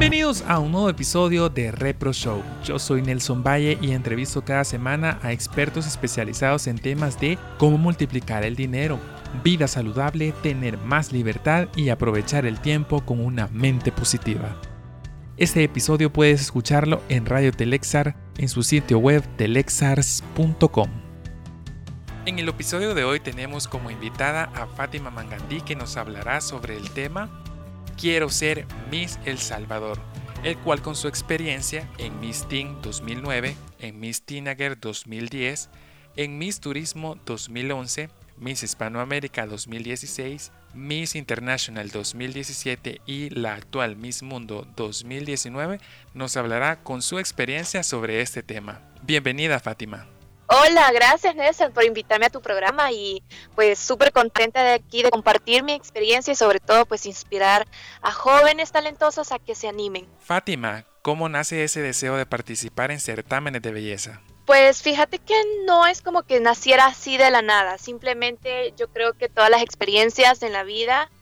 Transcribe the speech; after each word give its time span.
Bienvenidos 0.00 0.42
a 0.48 0.58
un 0.60 0.72
nuevo 0.72 0.88
episodio 0.88 1.50
de 1.50 1.70
Repro 1.72 2.14
Show. 2.14 2.42
Yo 2.64 2.78
soy 2.78 3.02
Nelson 3.02 3.42
Valle 3.42 3.76
y 3.82 3.90
entrevisto 3.90 4.42
cada 4.42 4.64
semana 4.64 5.18
a 5.22 5.30
expertos 5.30 5.86
especializados 5.86 6.68
en 6.68 6.78
temas 6.78 7.20
de 7.20 7.36
cómo 7.58 7.76
multiplicar 7.76 8.42
el 8.42 8.56
dinero, 8.56 8.98
vida 9.44 9.68
saludable, 9.68 10.32
tener 10.42 10.78
más 10.78 11.12
libertad 11.12 11.68
y 11.76 11.90
aprovechar 11.90 12.46
el 12.46 12.60
tiempo 12.60 13.04
con 13.04 13.20
una 13.20 13.48
mente 13.48 13.92
positiva. 13.92 14.56
Este 15.36 15.62
episodio 15.64 16.10
puedes 16.10 16.40
escucharlo 16.40 17.02
en 17.10 17.26
Radio 17.26 17.52
Telexar 17.52 18.16
en 18.38 18.48
su 18.48 18.62
sitio 18.62 19.00
web 19.00 19.22
telexars.com. 19.36 20.88
En 22.24 22.38
el 22.38 22.48
episodio 22.48 22.94
de 22.94 23.04
hoy 23.04 23.20
tenemos 23.20 23.68
como 23.68 23.90
invitada 23.90 24.44
a 24.54 24.66
Fátima 24.66 25.10
Mangandí 25.10 25.60
que 25.60 25.76
nos 25.76 25.98
hablará 25.98 26.40
sobre 26.40 26.78
el 26.78 26.88
tema 26.88 27.28
Quiero 28.00 28.30
ser 28.30 28.66
Miss 28.90 29.18
El 29.26 29.36
Salvador, 29.36 29.98
el 30.42 30.56
cual 30.56 30.80
con 30.80 30.96
su 30.96 31.06
experiencia 31.06 31.86
en 31.98 32.18
Miss 32.18 32.48
Teen 32.48 32.80
2009, 32.80 33.54
en 33.78 34.00
Miss 34.00 34.22
Teenager 34.22 34.80
2010, 34.80 35.68
en 36.16 36.38
Miss 36.38 36.60
Turismo 36.60 37.18
2011, 37.26 38.08
Miss 38.38 38.62
Hispanoamérica 38.62 39.44
2016, 39.44 40.50
Miss 40.72 41.14
International 41.14 41.90
2017 41.90 43.02
y 43.04 43.28
la 43.28 43.52
actual 43.52 43.96
Miss 43.96 44.22
Mundo 44.22 44.66
2019, 44.76 45.78
nos 46.14 46.38
hablará 46.38 46.82
con 46.82 47.02
su 47.02 47.18
experiencia 47.18 47.82
sobre 47.82 48.22
este 48.22 48.42
tema. 48.42 48.80
Bienvenida 49.02 49.60
Fátima. 49.60 50.06
Hola, 50.52 50.90
gracias 50.90 51.36
Nelson 51.36 51.70
por 51.70 51.84
invitarme 51.84 52.26
a 52.26 52.30
tu 52.30 52.42
programa 52.42 52.90
y 52.90 53.22
pues 53.54 53.78
súper 53.78 54.10
contenta 54.10 54.64
de 54.64 54.72
aquí 54.72 55.04
de 55.04 55.10
compartir 55.10 55.62
mi 55.62 55.74
experiencia 55.74 56.32
y 56.32 56.34
sobre 56.34 56.58
todo 56.58 56.86
pues 56.86 57.06
inspirar 57.06 57.68
a 58.02 58.10
jóvenes 58.10 58.72
talentosos 58.72 59.30
a 59.30 59.38
que 59.38 59.54
se 59.54 59.68
animen. 59.68 60.08
Fátima, 60.18 60.86
¿cómo 61.02 61.28
nace 61.28 61.62
ese 61.62 61.82
deseo 61.82 62.16
de 62.16 62.26
participar 62.26 62.90
en 62.90 62.98
certámenes 62.98 63.62
de 63.62 63.70
belleza? 63.70 64.22
Pues 64.44 64.82
fíjate 64.82 65.20
que 65.20 65.40
no 65.68 65.86
es 65.86 66.02
como 66.02 66.24
que 66.24 66.40
naciera 66.40 66.86
así 66.86 67.16
de 67.16 67.30
la 67.30 67.42
nada, 67.42 67.78
simplemente 67.78 68.74
yo 68.76 68.88
creo 68.88 69.12
que 69.12 69.28
todas 69.28 69.50
las 69.50 69.62
experiencias 69.62 70.42
en 70.42 70.52
la 70.52 70.64
vida 70.64 71.12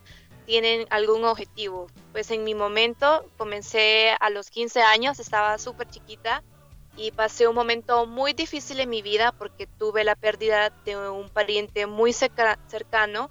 tienen 0.47 0.87
algún 0.89 1.27
objetivo. 1.27 1.89
Pues 2.13 2.31
en 2.31 2.45
mi 2.45 2.55
momento 2.55 3.31
comencé 3.37 4.13
a 4.21 4.31
los 4.31 4.49
15 4.49 4.81
años, 4.81 5.21
estaba 5.21 5.59
súper 5.59 5.87
chiquita 5.91 6.43
y 6.99 7.13
pasé 7.13 7.47
un 7.47 7.55
momento 7.55 8.07
muy 8.07 8.33
difícil 8.33 8.81
en 8.81 8.91
mi 8.91 9.03
vida 9.03 9.31
porque 9.31 9.69
tuve 9.69 10.03
la 10.03 10.17
pérdida 10.17 10.71
de 10.85 10.97
un 10.97 11.29
pariente 11.29 11.87
muy 11.87 12.13
cercano. 12.13 13.31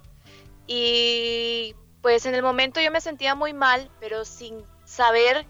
Y 0.66 1.76
pues 2.00 2.24
en 2.24 2.34
el 2.34 2.42
momento 2.42 2.80
yo 2.80 2.90
me 2.90 3.02
sentía 3.02 3.34
muy 3.34 3.52
mal, 3.52 3.90
pero 4.00 4.24
sin 4.24 4.64
saber 4.86 5.46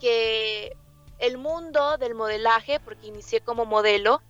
que 0.00 0.74
el 1.18 1.36
mundo 1.36 1.98
del 1.98 2.14
modelaje, 2.14 2.80
porque 2.80 3.08
inicié 3.08 3.42
como 3.42 3.66
modelo, 3.66 4.22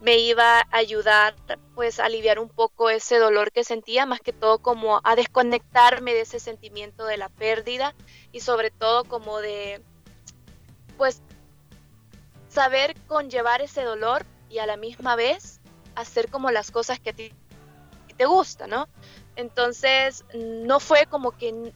me 0.00 0.18
iba 0.18 0.60
a 0.60 0.66
ayudar 0.70 1.34
pues 1.74 1.98
a 1.98 2.06
aliviar 2.06 2.38
un 2.38 2.48
poco 2.50 2.90
ese 2.90 3.18
dolor 3.18 3.52
que 3.52 3.64
sentía, 3.64 4.04
más 4.04 4.20
que 4.20 4.34
todo 4.34 4.58
como 4.58 5.00
a 5.02 5.16
desconectarme 5.16 6.12
de 6.12 6.22
ese 6.22 6.40
sentimiento 6.40 7.06
de 7.06 7.16
la 7.16 7.30
pérdida 7.30 7.94
y 8.32 8.40
sobre 8.40 8.70
todo 8.70 9.04
como 9.04 9.38
de 9.40 9.82
pues 10.98 11.22
saber 12.50 12.94
conllevar 13.06 13.62
ese 13.62 13.82
dolor 13.82 14.26
y 14.50 14.58
a 14.58 14.66
la 14.66 14.76
misma 14.76 15.16
vez 15.16 15.60
hacer 15.94 16.28
como 16.28 16.50
las 16.50 16.70
cosas 16.70 16.98
que 17.00 17.10
a 17.10 17.12
ti 17.12 17.32
te 18.16 18.26
gusta, 18.26 18.66
¿no? 18.66 18.88
Entonces, 19.36 20.24
no 20.34 20.80
fue 20.80 21.06
como 21.06 21.30
que 21.30 21.72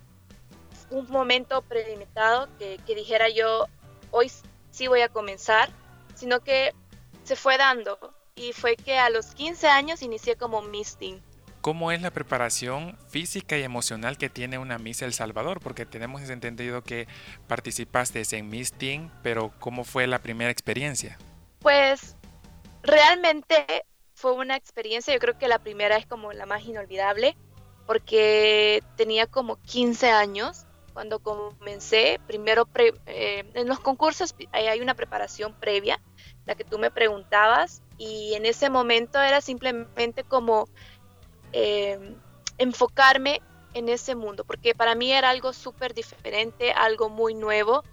un 0.91 1.09
momento 1.09 1.63
prelimitado 1.63 2.49
que, 2.59 2.79
que 2.87 2.95
dijera 2.95 3.29
yo, 3.29 3.67
hoy 4.11 4.31
sí 4.71 4.87
voy 4.89 5.01
a 5.01 5.09
comenzar, 5.09 5.71
sino 6.15 6.41
que 6.41 6.75
se 7.23 7.37
fue 7.37 7.57
dando 7.57 7.99
y 8.35 8.53
fue 8.53 8.77
que 8.77 8.99
a 8.99 9.09
los 9.11 9.35
15 9.35 9.69
años 9.69 10.03
inicié 10.03 10.37
como 10.37 10.61
misting 10.61 11.23
¿Cómo 11.65 11.93
es 11.93 12.03
la 12.03 12.11
preparación 12.11 12.95
física 13.09 13.57
y 13.57 13.63
emocional 13.63 14.19
que 14.19 14.29
tiene 14.29 14.59
una 14.59 14.77
Miss 14.77 15.01
El 15.01 15.15
Salvador? 15.15 15.61
Porque 15.61 15.87
tenemos 15.87 16.21
entendido 16.29 16.83
que 16.83 17.09
participaste 17.49 18.23
en 18.33 18.51
Miss 18.51 18.75
Teen, 18.75 19.11
pero 19.23 19.51
¿cómo 19.61 19.85
fue 19.85 20.07
la 20.07 20.19
primera 20.19 20.51
experiencia? 20.51 21.17
Pues 21.61 22.17
realmente 22.83 23.87
fue 24.13 24.33
una 24.33 24.57
experiencia, 24.57 25.15
yo 25.15 25.21
creo 25.21 25.39
que 25.39 25.49
la 25.49 25.59
primera 25.59 25.97
es 25.97 26.05
como 26.05 26.35
la 26.35 26.45
más 26.45 26.67
inolvidable, 26.67 27.35
porque 27.87 28.83
tenía 28.99 29.27
como 29.27 29.57
15 29.63 30.11
años 30.11 30.67
cuando 30.93 31.21
comencé. 31.21 32.21
Primero, 32.27 32.69
eh, 33.07 33.51
en 33.55 33.69
los 33.69 33.81
concursos 33.81 34.35
hay 34.53 34.83
una 34.83 34.93
preparación 34.93 35.55
previa, 35.55 35.99
la 36.45 36.57
que 36.57 36.65
tú 36.65 36.79
me 36.79 36.91
preguntabas, 36.91 37.81
y 37.97 38.35
en 38.35 38.45
ese 38.45 38.71
momento 38.71 39.21
era 39.23 39.41
simplemente 39.41 40.25
como 40.25 40.69
eh, 41.55 42.17
enfocarme 42.59 43.41
en 43.75 43.89
ese 43.89 44.17
mundo, 44.17 44.45
porque 44.45 44.75
para 44.75 44.97
mí 44.97 45.13
era 45.13 45.31
algo 45.31 45.53
súper 45.53 45.95
diferente, 45.95 46.73
algo 46.73 47.09
muy 47.09 47.35
nuevo. 47.35 47.85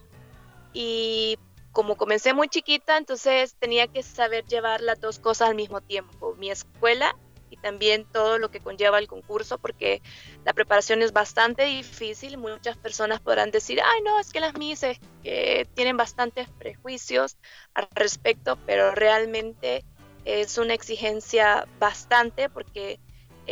Y 0.73 1.37
como 1.71 1.95
comencé 1.95 2.33
muy 2.33 2.49
chiquita, 2.49 2.97
entonces 2.97 3.55
tenía 3.59 3.87
que 3.87 4.01
saber 4.01 4.45
llevar 4.45 4.81
las 4.81 4.99
dos 4.99 5.19
cosas 5.19 5.49
al 5.49 5.55
mismo 5.55 5.79
tiempo, 5.79 6.35
mi 6.37 6.49
escuela 6.49 7.15
y 7.51 7.57
también 7.57 8.05
todo 8.05 8.39
lo 8.39 8.49
que 8.49 8.61
conlleva 8.61 8.97
el 8.97 9.07
concurso, 9.07 9.59
porque 9.59 10.01
la 10.43 10.53
preparación 10.53 11.03
es 11.03 11.11
bastante 11.13 11.65
difícil. 11.65 12.37
Muchas 12.37 12.77
personas 12.77 13.19
podrán 13.19 13.51
decir, 13.51 13.79
ay, 13.83 14.01
no, 14.01 14.19
es 14.19 14.31
que 14.31 14.39
las 14.39 14.57
mises 14.57 14.97
que 15.21 15.67
tienen 15.75 15.97
bastantes 15.97 16.49
prejuicios 16.49 17.37
al 17.75 17.87
respecto, 17.93 18.57
pero 18.65 18.95
realmente 18.95 19.83
es 20.25 20.57
una 20.57 20.73
exigencia 20.73 21.67
bastante 21.79 22.49
porque 22.49 22.99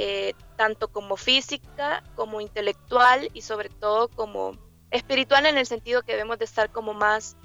eh, 0.01 0.33
tanto 0.55 0.87
como 0.87 1.17
física, 1.17 2.03
como 2.15 2.39
intelectual 2.39 3.29
y 3.33 3.41
sobre 3.41 3.67
todo 3.67 4.07
como 4.07 4.53
espiritual 4.91 5.45
en 5.45 5.57
el 5.57 5.65
sentido 5.65 6.03
que 6.03 6.13
debemos 6.13 6.39
de 6.39 6.45
estar 6.45 6.71
como 6.71 6.93
más 6.93 7.35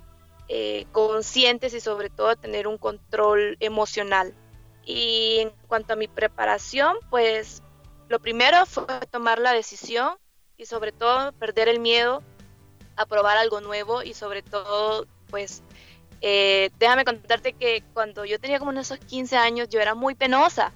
eh, 0.47 0.87
conscientes 0.93 1.75
y 1.75 1.81
sobre 1.81 2.11
todo 2.11 2.37
tener 2.37 2.69
un 2.69 2.79
control 2.79 3.57
emocional. 3.59 4.33
Y 4.85 5.39
en 5.41 5.51
cuanto 5.67 5.95
a 5.95 5.97
mi 5.97 6.07
preparación, 6.07 6.97
pues 7.11 7.61
lo 8.09 8.21
primero 8.21 8.67
fue 8.67 8.87
tomar 9.11 9.41
la 9.41 9.53
decisión 9.53 10.15
y 10.57 10.67
sobre 10.67 10.93
todo 10.93 11.33
perder 11.33 11.67
el 11.67 11.81
miedo 11.81 12.23
a 12.95 13.05
probar 13.05 13.37
algo 13.37 13.63
nuevo 13.63 14.05
y 14.05 14.15
sobre 14.15 14.43
todo 14.43 15.09
pues 15.29 15.65
eh, 16.21 16.71
déjame 16.79 17.05
contarte 17.05 17.55
que 17.55 17.83
cuando 17.95 18.25
yo 18.25 18.39
tenía 18.39 18.61
como 18.61 18.71
esos 18.71 18.99
15 18.99 19.37
años 19.39 19.69
yo 19.71 19.81
era 19.81 19.97
muy 19.97 20.15
penosa 20.15 20.73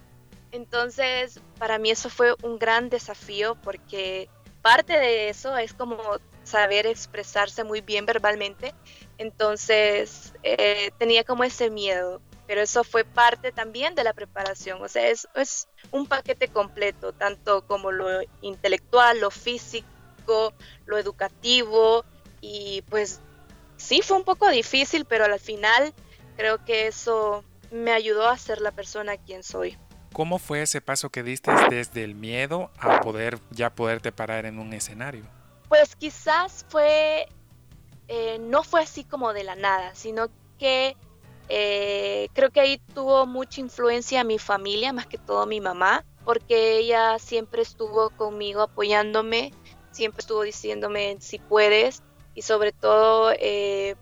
entonces, 0.52 1.40
para 1.58 1.78
mí 1.78 1.90
eso 1.90 2.08
fue 2.08 2.34
un 2.42 2.58
gran 2.58 2.88
desafío 2.88 3.56
porque 3.56 4.28
parte 4.62 4.98
de 4.98 5.28
eso 5.28 5.56
es 5.56 5.74
como 5.74 5.98
saber 6.44 6.86
expresarse 6.86 7.64
muy 7.64 7.80
bien 7.80 8.06
verbalmente. 8.06 8.74
Entonces, 9.18 10.32
eh, 10.42 10.90
tenía 10.98 11.24
como 11.24 11.44
ese 11.44 11.70
miedo, 11.70 12.22
pero 12.46 12.62
eso 12.62 12.84
fue 12.84 13.04
parte 13.04 13.52
también 13.52 13.94
de 13.94 14.04
la 14.04 14.14
preparación. 14.14 14.82
O 14.82 14.88
sea, 14.88 15.08
es, 15.08 15.28
es 15.34 15.68
un 15.90 16.06
paquete 16.06 16.48
completo, 16.48 17.12
tanto 17.12 17.66
como 17.66 17.92
lo 17.92 18.08
intelectual, 18.40 19.20
lo 19.20 19.30
físico, 19.30 20.54
lo 20.86 20.98
educativo. 20.98 22.04
Y 22.40 22.82
pues 22.88 23.20
sí, 23.76 24.00
fue 24.02 24.16
un 24.16 24.24
poco 24.24 24.48
difícil, 24.48 25.04
pero 25.04 25.24
al 25.24 25.38
final 25.40 25.92
creo 26.36 26.64
que 26.64 26.86
eso 26.86 27.44
me 27.70 27.92
ayudó 27.92 28.28
a 28.28 28.38
ser 28.38 28.60
la 28.62 28.72
persona 28.72 29.18
quien 29.18 29.42
soy. 29.42 29.76
¿Cómo 30.12 30.38
fue 30.38 30.62
ese 30.62 30.80
paso 30.80 31.10
que 31.10 31.22
diste 31.22 31.50
desde 31.70 32.02
el 32.04 32.14
miedo 32.14 32.70
a 32.78 33.00
poder 33.00 33.38
ya 33.50 33.70
poderte 33.70 34.12
parar 34.12 34.46
en 34.46 34.58
un 34.58 34.72
escenario? 34.72 35.24
Pues 35.68 35.94
quizás 35.96 36.64
fue, 36.68 37.28
eh, 38.08 38.38
no 38.40 38.62
fue 38.62 38.82
así 38.82 39.04
como 39.04 39.32
de 39.32 39.44
la 39.44 39.54
nada, 39.54 39.94
sino 39.94 40.28
que 40.58 40.96
eh, 41.48 42.28
creo 42.32 42.50
que 42.50 42.60
ahí 42.60 42.78
tuvo 42.94 43.26
mucha 43.26 43.60
influencia 43.60 44.24
mi 44.24 44.38
familia, 44.38 44.92
más 44.92 45.06
que 45.06 45.18
todo 45.18 45.46
mi 45.46 45.60
mamá, 45.60 46.04
porque 46.24 46.78
ella 46.78 47.18
siempre 47.18 47.62
estuvo 47.62 48.10
conmigo 48.10 48.62
apoyándome, 48.62 49.52
siempre 49.92 50.20
estuvo 50.20 50.42
diciéndome 50.42 51.16
si 51.20 51.38
puedes 51.38 52.02
y 52.34 52.42
sobre 52.42 52.72
todo 52.72 53.32
eh, 53.38 53.96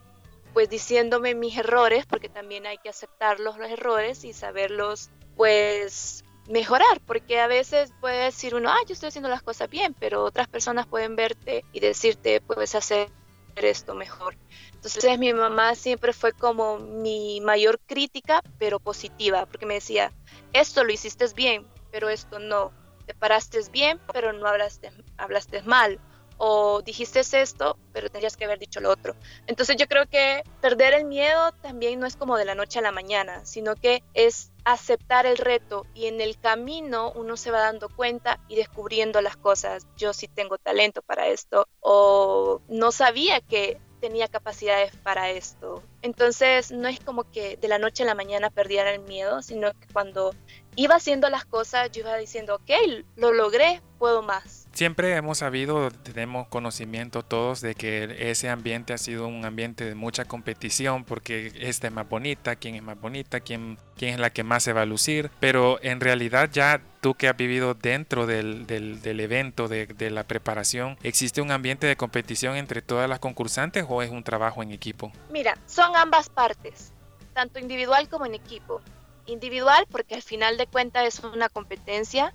pues 0.52 0.68
diciéndome 0.68 1.34
mis 1.34 1.56
errores, 1.56 2.06
porque 2.06 2.28
también 2.28 2.66
hay 2.66 2.78
que 2.78 2.88
aceptar 2.88 3.38
los 3.40 3.56
errores 3.58 4.24
y 4.24 4.32
saberlos 4.32 5.10
pues 5.36 6.24
mejorar, 6.48 7.00
porque 7.06 7.40
a 7.40 7.46
veces 7.48 7.92
puede 8.00 8.24
decir 8.24 8.54
uno, 8.54 8.70
ah, 8.70 8.78
yo 8.86 8.94
estoy 8.94 9.08
haciendo 9.08 9.28
las 9.28 9.42
cosas 9.42 9.68
bien, 9.68 9.94
pero 9.98 10.24
otras 10.24 10.48
personas 10.48 10.86
pueden 10.86 11.16
verte 11.16 11.64
y 11.72 11.80
decirte, 11.80 12.40
puedes 12.40 12.74
hacer 12.74 13.10
esto 13.56 13.94
mejor. 13.94 14.36
Entonces 14.74 15.18
mi 15.18 15.32
mamá 15.32 15.74
siempre 15.74 16.12
fue 16.12 16.32
como 16.32 16.78
mi 16.78 17.40
mayor 17.40 17.80
crítica, 17.86 18.42
pero 18.58 18.80
positiva, 18.80 19.46
porque 19.46 19.66
me 19.66 19.74
decía, 19.74 20.12
esto 20.52 20.84
lo 20.84 20.92
hiciste 20.92 21.26
bien, 21.34 21.66
pero 21.90 22.08
esto 22.08 22.38
no. 22.38 22.72
Te 23.06 23.14
paraste 23.14 23.60
bien, 23.70 24.00
pero 24.12 24.32
no 24.32 24.46
hablaste, 24.48 24.90
hablaste 25.16 25.62
mal. 25.62 26.00
o 26.38 26.82
dijiste 26.82 27.20
esto, 27.20 27.78
pero 27.92 28.10
tendrías 28.10 28.36
que 28.36 28.44
haber 28.44 28.58
dicho 28.58 28.80
lo 28.80 28.90
otro. 28.90 29.16
Entonces 29.46 29.76
yo 29.78 29.86
creo 29.88 30.06
que 30.06 30.42
perder 30.60 30.94
el 30.94 31.06
miedo 31.06 31.52
también 31.62 31.98
no 32.00 32.06
es 32.06 32.16
como 32.16 32.36
de 32.36 32.44
la 32.44 32.54
noche 32.54 32.78
a 32.78 32.82
la 32.82 32.92
mañana, 32.92 33.44
sino 33.46 33.74
que 33.74 34.04
es 34.14 34.52
aceptar 34.66 35.26
el 35.26 35.38
reto 35.38 35.86
y 35.94 36.06
en 36.06 36.20
el 36.20 36.36
camino 36.40 37.12
uno 37.14 37.36
se 37.36 37.52
va 37.52 37.60
dando 37.60 37.88
cuenta 37.88 38.40
y 38.48 38.56
descubriendo 38.56 39.20
las 39.20 39.36
cosas. 39.36 39.86
Yo 39.96 40.12
sí 40.12 40.26
tengo 40.26 40.58
talento 40.58 41.02
para 41.02 41.28
esto 41.28 41.68
o 41.78 42.60
no 42.68 42.90
sabía 42.90 43.40
que 43.40 43.80
tenía 44.00 44.26
capacidades 44.26 44.90
para 44.96 45.30
esto. 45.30 45.84
Entonces 46.02 46.72
no 46.72 46.88
es 46.88 46.98
como 46.98 47.30
que 47.30 47.56
de 47.56 47.68
la 47.68 47.78
noche 47.78 48.02
a 48.02 48.06
la 48.06 48.16
mañana 48.16 48.50
perdiera 48.50 48.92
el 48.92 49.02
miedo, 49.02 49.40
sino 49.40 49.70
que 49.70 49.86
cuando 49.92 50.34
iba 50.76 50.94
haciendo 50.94 51.28
las 51.28 51.44
cosas 51.44 51.90
yo 51.90 52.02
iba 52.02 52.16
diciendo, 52.16 52.54
ok, 52.54 52.70
lo 53.16 53.32
logré, 53.32 53.80
puedo 53.98 54.22
más. 54.22 54.68
Siempre 54.72 55.16
hemos 55.16 55.38
sabido, 55.38 55.90
tenemos 55.90 56.48
conocimiento 56.48 57.22
todos 57.22 57.62
de 57.62 57.74
que 57.74 58.30
ese 58.30 58.50
ambiente 58.50 58.92
ha 58.92 58.98
sido 58.98 59.26
un 59.26 59.46
ambiente 59.46 59.86
de 59.86 59.94
mucha 59.94 60.26
competición 60.26 61.04
porque 61.04 61.50
esta 61.60 61.86
es 61.86 61.92
más 61.94 62.06
bonita, 62.06 62.56
quién 62.56 62.74
es 62.74 62.82
más 62.82 63.00
bonita, 63.00 63.40
quién, 63.40 63.78
quién 63.96 64.12
es 64.12 64.20
la 64.20 64.28
que 64.28 64.44
más 64.44 64.62
se 64.62 64.74
va 64.74 64.82
a 64.82 64.86
lucir, 64.86 65.30
pero 65.40 65.78
en 65.82 66.00
realidad 66.00 66.50
ya 66.52 66.82
tú 67.00 67.14
que 67.14 67.28
has 67.28 67.36
vivido 67.36 67.72
dentro 67.72 68.26
del, 68.26 68.66
del, 68.66 69.20
evento, 69.20 69.66
de, 69.66 69.86
de, 69.86 70.10
la 70.10 70.24
preparación, 70.24 70.98
¿existe 71.02 71.40
un 71.40 71.52
ambiente 71.52 71.86
de 71.86 71.96
competición 71.96 72.56
entre 72.56 72.82
todas 72.82 73.08
las 73.08 73.18
concursantes 73.18 73.86
o 73.88 74.02
es 74.02 74.10
un 74.10 74.24
trabajo 74.24 74.62
en 74.62 74.72
equipo? 74.72 75.10
Mira, 75.30 75.56
son 75.64 75.96
ambas 75.96 76.28
partes, 76.28 76.92
tanto 77.32 77.58
individual 77.58 78.10
como 78.10 78.26
en 78.26 78.34
equipo. 78.34 78.82
Individual 79.26 79.86
porque 79.90 80.14
al 80.14 80.22
final 80.22 80.56
de 80.56 80.66
cuentas 80.66 81.06
es 81.06 81.24
una 81.24 81.48
competencia 81.48 82.32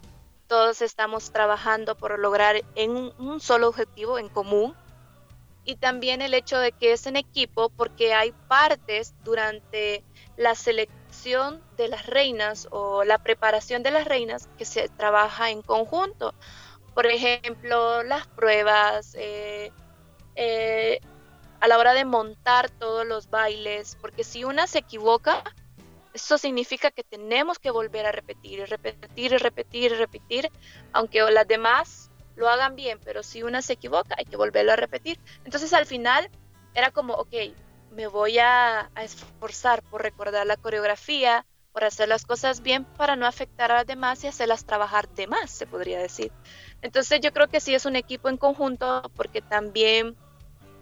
todos 0.52 0.82
estamos 0.82 1.32
trabajando 1.32 1.96
por 1.96 2.20
lograr 2.20 2.62
en 2.76 3.14
un, 3.18 3.40
solo 3.40 3.70
objetivo 3.70 4.20
en 4.20 4.28
común 4.28 4.76
y 5.64 5.78
también 5.78 6.22
el 6.22 6.34
hecho 6.34 6.58
de 6.58 6.74
que 6.74 6.92
es 6.92 7.08
en 7.08 7.16
equipo 7.16 7.70
porque 7.70 8.14
hay 8.14 8.34
partes 8.50 9.14
durante 9.24 10.04
la 10.36 10.54
selección 10.56 11.64
de 11.78 11.88
las 11.88 12.06
reinas 12.06 12.68
o 12.70 13.06
la 13.06 13.18
preparación 13.18 13.82
de 13.82 13.92
las 13.92 14.04
reinas 14.04 14.50
que 14.58 14.66
se 14.66 14.90
trabaja 14.90 15.52
en 15.52 15.62
conjunto. 15.62 16.34
Por 16.94 17.06
ejemplo, 17.06 18.04
las 18.04 18.28
pruebas, 18.28 19.16
eh, 19.18 19.72
eh, 20.36 21.00
a 21.62 21.68
la 21.70 21.78
hora 21.78 21.94
de 21.94 22.04
montar 22.04 22.70
todos 22.72 23.08
los 23.08 23.30
bailes, 23.30 23.98
porque 24.02 24.26
si 24.26 24.44
una 24.44 24.68
se 24.68 24.80
equivoca, 24.80 25.42
eso 26.14 26.38
significa 26.38 26.92
que 26.92 27.04
tenemos 27.04 27.60
que 27.60 27.72
volver 27.72 28.06
a 28.06 28.12
repetir 28.12 28.60
y 28.60 28.66
repetir 28.66 29.34
y 29.34 29.38
repetir 29.38 29.92
y 29.92 29.96
repetir, 29.96 30.52
aunque 30.94 31.22
las 31.32 31.48
demás 31.48 32.12
lo 32.36 32.50
hagan 32.50 32.76
bien, 32.76 33.00
pero 33.04 33.24
si 33.24 33.44
una 33.44 33.62
se 33.62 33.74
equivoca 33.74 34.16
hay 34.18 34.26
que 34.26 34.38
volverlo 34.38 34.72
a 34.72 34.76
repetir. 34.76 35.20
Entonces 35.44 35.74
al 35.74 35.86
final 35.86 36.30
era 36.74 36.92
como, 36.92 37.14
ok, 37.14 37.34
me 37.92 38.08
voy 38.08 38.40
a, 38.40 38.90
esforzar 39.02 39.84
por 39.84 40.02
recordar 40.02 40.48
la 40.48 40.58
coreografía, 40.58 41.46
por 41.74 41.84
hacer 41.84 42.10
las 42.10 42.26
cosas 42.26 42.62
bien 42.62 42.84
para 42.84 43.16
no 43.16 43.26
afectar 43.26 43.72
a 43.72 43.76
las 43.76 43.88
demás 43.88 44.24
y 44.24 44.28
hacerlas 44.28 44.66
trabajar 44.66 45.08
de 45.10 45.28
más, 45.28 45.52
se 45.52 45.68
podría 45.68 46.00
decir. 46.00 46.32
Entonces 46.82 47.20
yo 47.22 47.32
creo 47.32 47.48
que 47.48 47.60
sí 47.60 47.74
es 47.74 47.86
un 47.86 47.96
equipo 47.96 48.30
en 48.30 48.38
conjunto 48.38 49.04
porque 49.16 49.42
también 49.42 50.16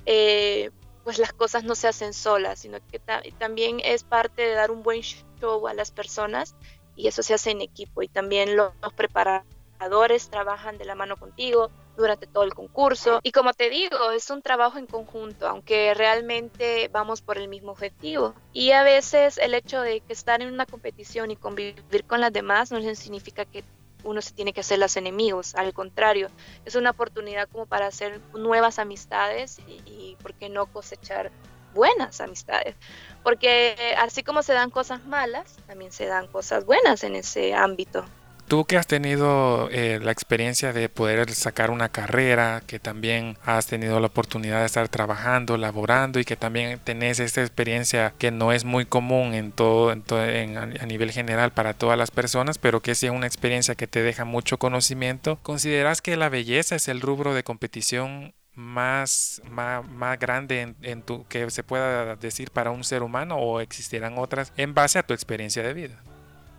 eh, 0.05 0.71
pues 1.09 1.17
las 1.17 1.33
cosas 1.33 1.63
no 1.63 1.73
se 1.73 1.87
hacen 1.87 2.13
solas, 2.13 2.59
sino 2.59 2.77
que 2.91 2.99
también 3.39 3.79
es 3.83 4.03
parte 4.03 4.43
de 4.43 4.53
dar 4.53 4.69
un 4.69 4.83
buen 4.83 5.01
show 5.01 5.67
a 5.67 5.73
las 5.73 5.89
personas 5.89 6.53
y 6.95 7.07
eso 7.07 7.23
se 7.23 7.33
hace 7.33 7.49
en 7.49 7.61
equipo 7.61 8.03
y 8.03 8.07
también 8.07 8.55
los, 8.55 8.71
preparadores 8.95 10.29
trabajan 10.29 10.77
de 10.77 10.85
la 10.85 10.93
mano 10.93 11.17
contigo 11.17 11.71
durante 11.97 12.27
todo 12.27 12.43
el 12.43 12.53
concurso. 12.53 13.21
Y 13.23 13.31
como 13.31 13.53
te 13.53 13.71
digo 13.71 14.11
es 14.11 14.29
un 14.29 14.43
trabajo 14.43 14.77
en 14.77 14.85
conjunto 14.85 15.47
aunque 15.47 15.95
realmente 15.95 16.89
vamos 16.89 17.21
por 17.21 17.39
el 17.39 17.47
mismo 17.47 17.71
objetivo. 17.71 18.35
Y 18.53 18.69
a 18.73 18.83
veces 18.83 19.39
el 19.39 19.55
hecho 19.55 19.81
de 19.81 20.01
que 20.01 20.13
estar 20.13 20.43
en 20.43 20.53
una 20.53 20.67
competición 20.67 21.31
y 21.31 21.35
convivir 21.37 22.03
con 22.05 22.21
las 22.21 22.31
demás 22.31 22.71
no 22.71 22.79
significa 22.93 23.45
que 23.45 23.63
uno 24.03 24.21
se 24.21 24.33
tiene 24.33 24.53
que 24.53 24.61
hacer 24.61 24.79
los 24.79 24.97
enemigos, 24.97 25.55
al 25.55 25.73
contrario, 25.73 26.29
es 26.65 26.75
una 26.75 26.91
oportunidad 26.91 27.49
como 27.49 27.65
para 27.65 27.87
hacer 27.87 28.21
nuevas 28.33 28.79
amistades 28.79 29.59
y, 29.67 30.15
¿por 30.21 30.33
qué 30.33 30.49
no 30.49 30.67
cosechar 30.67 31.31
buenas 31.73 32.21
amistades? 32.21 32.75
Porque 33.23 33.75
así 33.97 34.23
como 34.23 34.43
se 34.43 34.53
dan 34.53 34.69
cosas 34.69 35.05
malas, 35.05 35.57
también 35.67 35.91
se 35.91 36.05
dan 36.05 36.27
cosas 36.27 36.65
buenas 36.65 37.03
en 37.03 37.15
ese 37.15 37.53
ámbito. 37.53 38.05
Tú 38.49 38.65
que 38.65 38.77
has 38.77 38.87
tenido 38.87 39.69
eh, 39.71 39.99
la 40.01 40.11
experiencia 40.11 40.73
de 40.73 40.89
poder 40.89 41.29
sacar 41.33 41.69
una 41.69 41.89
carrera, 41.89 42.63
que 42.65 42.79
también 42.79 43.37
has 43.45 43.67
tenido 43.67 43.99
la 43.99 44.07
oportunidad 44.07 44.61
de 44.61 44.65
estar 44.65 44.89
trabajando, 44.89 45.55
laborando 45.55 46.19
y 46.19 46.25
que 46.25 46.35
también 46.35 46.79
tenés 46.79 47.19
esta 47.19 47.41
experiencia 47.41 48.11
que 48.17 48.31
no 48.31 48.51
es 48.51 48.65
muy 48.65 48.87
común 48.87 49.35
en 49.35 49.51
todo, 49.51 49.91
en 49.91 50.57
a 50.57 50.85
nivel 50.87 51.11
general 51.11 51.51
para 51.51 51.75
todas 51.75 51.95
las 51.95 52.09
personas, 52.09 52.57
pero 52.57 52.81
que 52.81 52.95
sí 52.95 53.05
es 53.05 53.11
una 53.11 53.27
experiencia 53.27 53.75
que 53.75 53.85
te 53.85 54.01
deja 54.01 54.25
mucho 54.25 54.57
conocimiento, 54.57 55.37
¿consideras 55.43 56.01
que 56.01 56.17
la 56.17 56.29
belleza 56.29 56.75
es 56.75 56.87
el 56.87 57.01
rubro 57.01 57.35
de 57.35 57.43
competición 57.43 58.33
más, 58.55 59.43
más, 59.47 59.87
más, 59.87 60.17
grande 60.17 60.61
en, 60.61 60.75
en, 60.81 61.03
tu, 61.03 61.23
que 61.27 61.51
se 61.51 61.61
pueda 61.61 62.15
decir 62.15 62.49
para 62.49 62.71
un 62.71 62.83
ser 62.83 63.03
humano 63.03 63.37
o 63.37 63.59
existirán 63.59 64.17
otras 64.17 64.53
en 64.57 64.73
base 64.73 64.97
a 64.97 65.03
tu 65.03 65.13
experiencia 65.13 65.61
de 65.61 65.73
vida? 65.75 66.01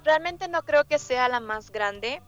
Realmente 0.04 0.48
no 0.48 0.62
creo 0.62 0.84
que 0.84 0.98
sea 0.98 1.28
la 1.28 1.40
más 1.40 1.70
grande, 1.70 2.22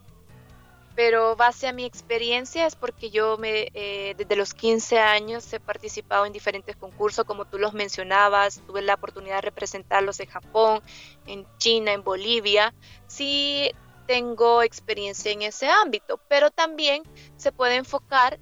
pero 0.95 1.37
base 1.37 1.67
a 1.67 1.73
mi 1.73 1.85
experiencia 1.85 2.67
es 2.67 2.77
porque 2.77 3.11
yo 3.11 3.39
me, 3.39 3.69
eh, 3.73 4.15
desde 4.17 4.37
los 4.37 4.53
15 4.53 4.99
años 4.99 5.51
he 5.53 5.61
participado 5.61 6.27
en 6.27 6.33
diferentes 6.33 6.77
concursos, 6.77 7.25
como 7.25 7.47
tú 7.47 7.59
los 7.59 7.73
mencionabas, 7.73 8.61
tuve 8.67 8.83
la 8.83 8.95
oportunidad 8.95 9.37
de 9.37 9.43
representarlos 9.43 10.21
en 10.21 10.29
Japón, 10.29 10.83
en 11.27 11.47
China, 11.59 11.93
en 11.93 12.05
Bolivia. 12.05 12.75
Sí 13.07 13.71
tengo 14.07 14.63
experiencia 14.63 15.33
en 15.33 15.43
ese 15.43 15.69
ámbito, 15.69 16.21
pero 16.29 16.51
también 16.51 17.03
se 17.37 17.53
puede 17.53 17.77
enfocar, 17.77 18.39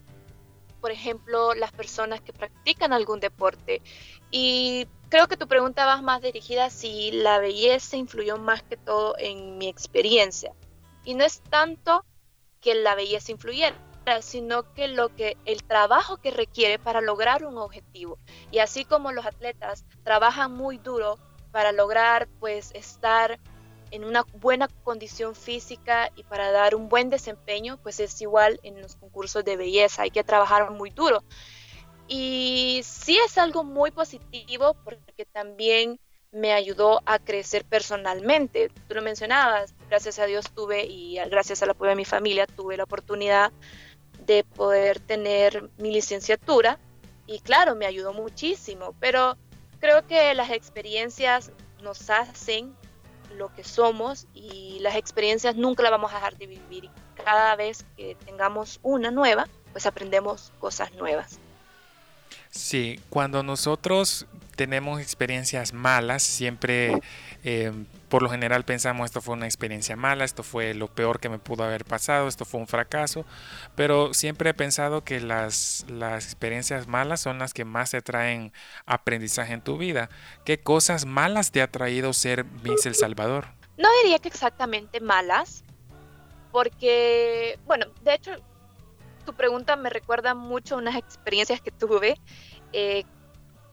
por 0.81 0.91
ejemplo, 0.91 1.55
las 1.55 1.71
personas 1.71 2.21
que 2.21 2.33
practican 2.33 2.93
algún 2.93 3.21
deporte 3.21 3.83
y 4.31 4.89
creo 5.11 5.29
que 5.29 5.37
tu 5.37 5.49
pregunta 5.49 5.85
va 5.85 6.01
más 6.01 6.23
dirigida 6.23 6.71
si 6.71 7.11
la 7.11 7.39
belleza 7.39 7.97
influyó 7.97 8.39
más 8.39 8.63
que 8.63 8.77
todo 8.77 9.17
en 9.19 9.59
mi 9.59 9.69
experiencia. 9.69 10.55
Y 11.05 11.15
no 11.15 11.25
es 11.25 11.43
tanto 11.43 12.05
que 12.61 12.75
la 12.75 12.95
belleza 12.95 13.33
influyera, 13.33 13.77
sino 14.23 14.73
que 14.73 14.89
lo 14.89 15.15
que 15.15 15.37
el 15.45 15.65
trabajo 15.65 16.17
que 16.19 16.31
requiere 16.31 16.79
para 16.79 17.01
lograr 17.01 17.45
un 17.45 17.59
objetivo. 17.59 18.19
Y 18.51 18.61
así 18.61 18.85
como 18.85 19.13
los 19.13 19.27
atletas 19.27 19.85
trabajan 20.05 20.53
muy 20.53 20.79
duro 20.79 21.19
para 21.51 21.73
lograr 21.73 22.29
pues 22.39 22.71
estar 22.75 23.41
en 23.91 24.05
una 24.05 24.25
buena 24.35 24.69
condición 24.85 25.35
física 25.35 26.13
y 26.15 26.23
para 26.23 26.53
dar 26.53 26.77
un 26.77 26.89
buen 26.89 27.11
desempeño, 27.11 27.79
pues 27.83 27.99
es 27.99 28.21
igual 28.23 28.61
en 28.63 28.81
los 28.81 28.95
concursos 28.95 29.45
de 29.45 29.57
belleza, 29.57 30.03
hay 30.03 30.13
que 30.13 30.23
trabajar 30.23 30.71
muy 30.71 30.91
duro. 30.91 31.25
Y 32.13 32.81
sí 32.83 33.17
es 33.25 33.39
algo 33.39 33.63
muy 33.63 33.93
positivo 33.93 34.75
porque 34.85 35.25
también 35.27 36.01
me 36.33 36.53
ayudó 36.53 37.03
a 37.07 37.21
crecer 37.21 37.65
personalmente. 37.65 38.69
Tú 38.89 38.97
lo 38.97 39.03
mencionabas, 39.03 39.77
gracias 39.89 40.19
a 40.19 40.27
Dios 40.27 40.51
tuve 40.53 40.87
y 40.87 41.19
gracias 41.31 41.63
al 41.63 41.71
apoyo 41.71 41.91
de 41.91 41.97
mi 41.97 42.05
familia 42.05 42.49
tuve 42.49 42.77
la 42.77 42.83
oportunidad 42.83 43.53
de 44.27 44.43
poder 44.43 44.99
tener 44.99 45.71
mi 45.79 45.93
licenciatura 45.93 46.81
y 47.29 47.39
claro, 47.39 47.77
me 47.77 47.87
ayudó 47.87 48.13
muchísimo, 48.13 48.93
pero 48.99 49.37
creo 49.79 50.05
que 50.05 50.35
las 50.35 50.51
experiencias 50.51 51.53
nos 51.81 52.11
hacen 52.11 52.75
lo 53.37 53.55
que 53.55 53.63
somos 53.63 54.27
y 54.35 54.81
las 54.81 54.97
experiencias 54.97 55.55
nunca 55.55 55.85
las 55.85 55.93
vamos 55.93 56.11
a 56.11 56.17
dejar 56.17 56.37
de 56.39 56.49
vivir. 56.49 56.91
Cada 57.25 57.55
vez 57.55 57.87
que 57.97 58.17
tengamos 58.27 58.81
una 58.83 59.13
nueva, 59.13 59.47
pues 59.71 59.87
aprendemos 59.87 60.53
cosas 60.59 60.93
nuevas. 60.95 61.39
Sí, 62.51 62.99
cuando 63.11 63.43
nosotros 63.43 64.27
tenemos 64.57 65.01
experiencias 65.01 65.73
malas, 65.73 66.23
siempre 66.23 67.01
eh, 67.45 67.73
por 68.09 68.23
lo 68.23 68.29
general 68.29 68.65
pensamos 68.65 69.07
esto 69.07 69.23
fue 69.23 69.35
una 69.35 69.47
experiencia 69.47 69.97
mala, 69.97 70.25
esto 70.25 70.43
fue 70.43 70.75
lo 70.75 70.89
peor 70.89 71.21
que 71.21 71.29
me 71.29 71.39
pudo 71.39 71.63
haber 71.63 71.85
pasado, 71.85 72.29
esto 72.29 72.45
fue 72.45 72.61
un 72.61 72.67
fracaso, 72.67 73.25
pero 73.77 74.13
siempre 74.13 74.51
he 74.51 74.55
pensado 74.55 75.05
que 75.05 75.21
las, 75.21 75.87
las 75.89 76.27
experiencias 76.27 76.89
malas 76.89 77.21
son 77.21 77.39
las 77.39 77.55
que 77.55 77.65
más 77.65 77.93
te 77.93 78.03
traen 78.03 78.53
aprendizaje 78.85 79.55
en 79.55 79.63
tu 79.63 79.79
vida. 79.79 80.11
¿Qué 80.45 80.59
cosas 80.61 81.07
malas 81.07 81.53
te 81.53 81.63
ha 81.63 81.71
traído 81.71 82.13
ser 82.13 82.45
Miss 82.65 82.85
El 82.85 82.97
Salvador? 82.97 83.47
No 83.79 83.89
diría 84.03 84.19
que 84.19 84.29
exactamente 84.29 85.01
malas, 85.01 85.65
porque, 86.53 87.59
bueno, 87.65 87.87
de 88.03 88.15
hecho 88.15 88.33
tu 89.25 89.35
pregunta 89.35 89.77
me 89.77 89.91
recuerda 89.91 90.35
mucho 90.35 90.77
unas 90.77 90.97
experiencias 90.97 91.61
que 91.61 91.71
tuve 91.71 92.17
eh, 92.73 93.05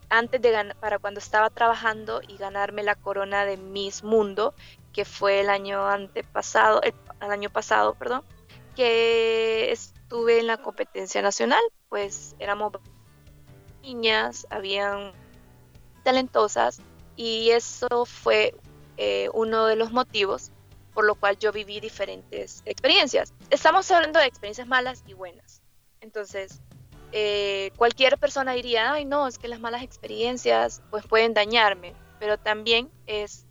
antes 0.09 0.41
de 0.41 0.51
ganar, 0.51 0.75
para 0.77 0.99
cuando 0.99 1.19
estaba 1.19 1.49
trabajando 1.49 2.21
y 2.25 2.37
ganarme 2.37 2.83
la 2.83 2.95
corona 2.95 3.45
de 3.45 3.57
Miss 3.57 4.03
Mundo, 4.03 4.53
que 4.93 5.05
fue 5.05 5.41
el 5.41 5.49
año 5.49 5.85
antepasado, 5.87 6.81
el, 6.81 6.93
año 7.19 7.49
pasado, 7.49 7.93
perdón, 7.95 8.23
que 8.75 9.71
estuve 9.71 10.39
en 10.39 10.47
la 10.47 10.57
competencia 10.57 11.21
nacional, 11.21 11.61
pues 11.89 12.35
éramos 12.39 12.73
niñas, 13.81 14.47
habían 14.49 15.11
talentosas 16.03 16.79
y 17.15 17.49
eso 17.51 18.05
fue 18.05 18.55
eh, 18.97 19.29
uno 19.33 19.65
de 19.65 19.75
los 19.75 19.91
motivos 19.91 20.51
por 20.97 21.05
lo 21.05 21.13
cual 21.13 21.37
yo 21.37 21.51
viví 21.51 21.79
diferentes 21.79 22.63
experiencias. 22.65 23.31
Estamos 23.51 23.91
hablando 23.91 24.19
de 24.19 24.25
experiencias 24.25 24.67
malas 24.67 25.03
y 25.05 25.13
buenas. 25.13 25.61
Entonces, 26.01 26.59
eh, 27.11 27.69
cualquier 27.77 28.17
persona 28.17 28.53
diría, 28.53 28.93
ay 28.93 29.05
no, 29.05 29.27
es 29.27 29.37
que 29.37 29.47
las 29.47 29.59
malas 29.59 29.83
experiencias 29.83 30.81
pues 30.89 31.05
pueden 31.05 31.35
dañarme, 31.35 31.93
pero 32.19 32.39
también 32.39 32.89
es 33.05 33.45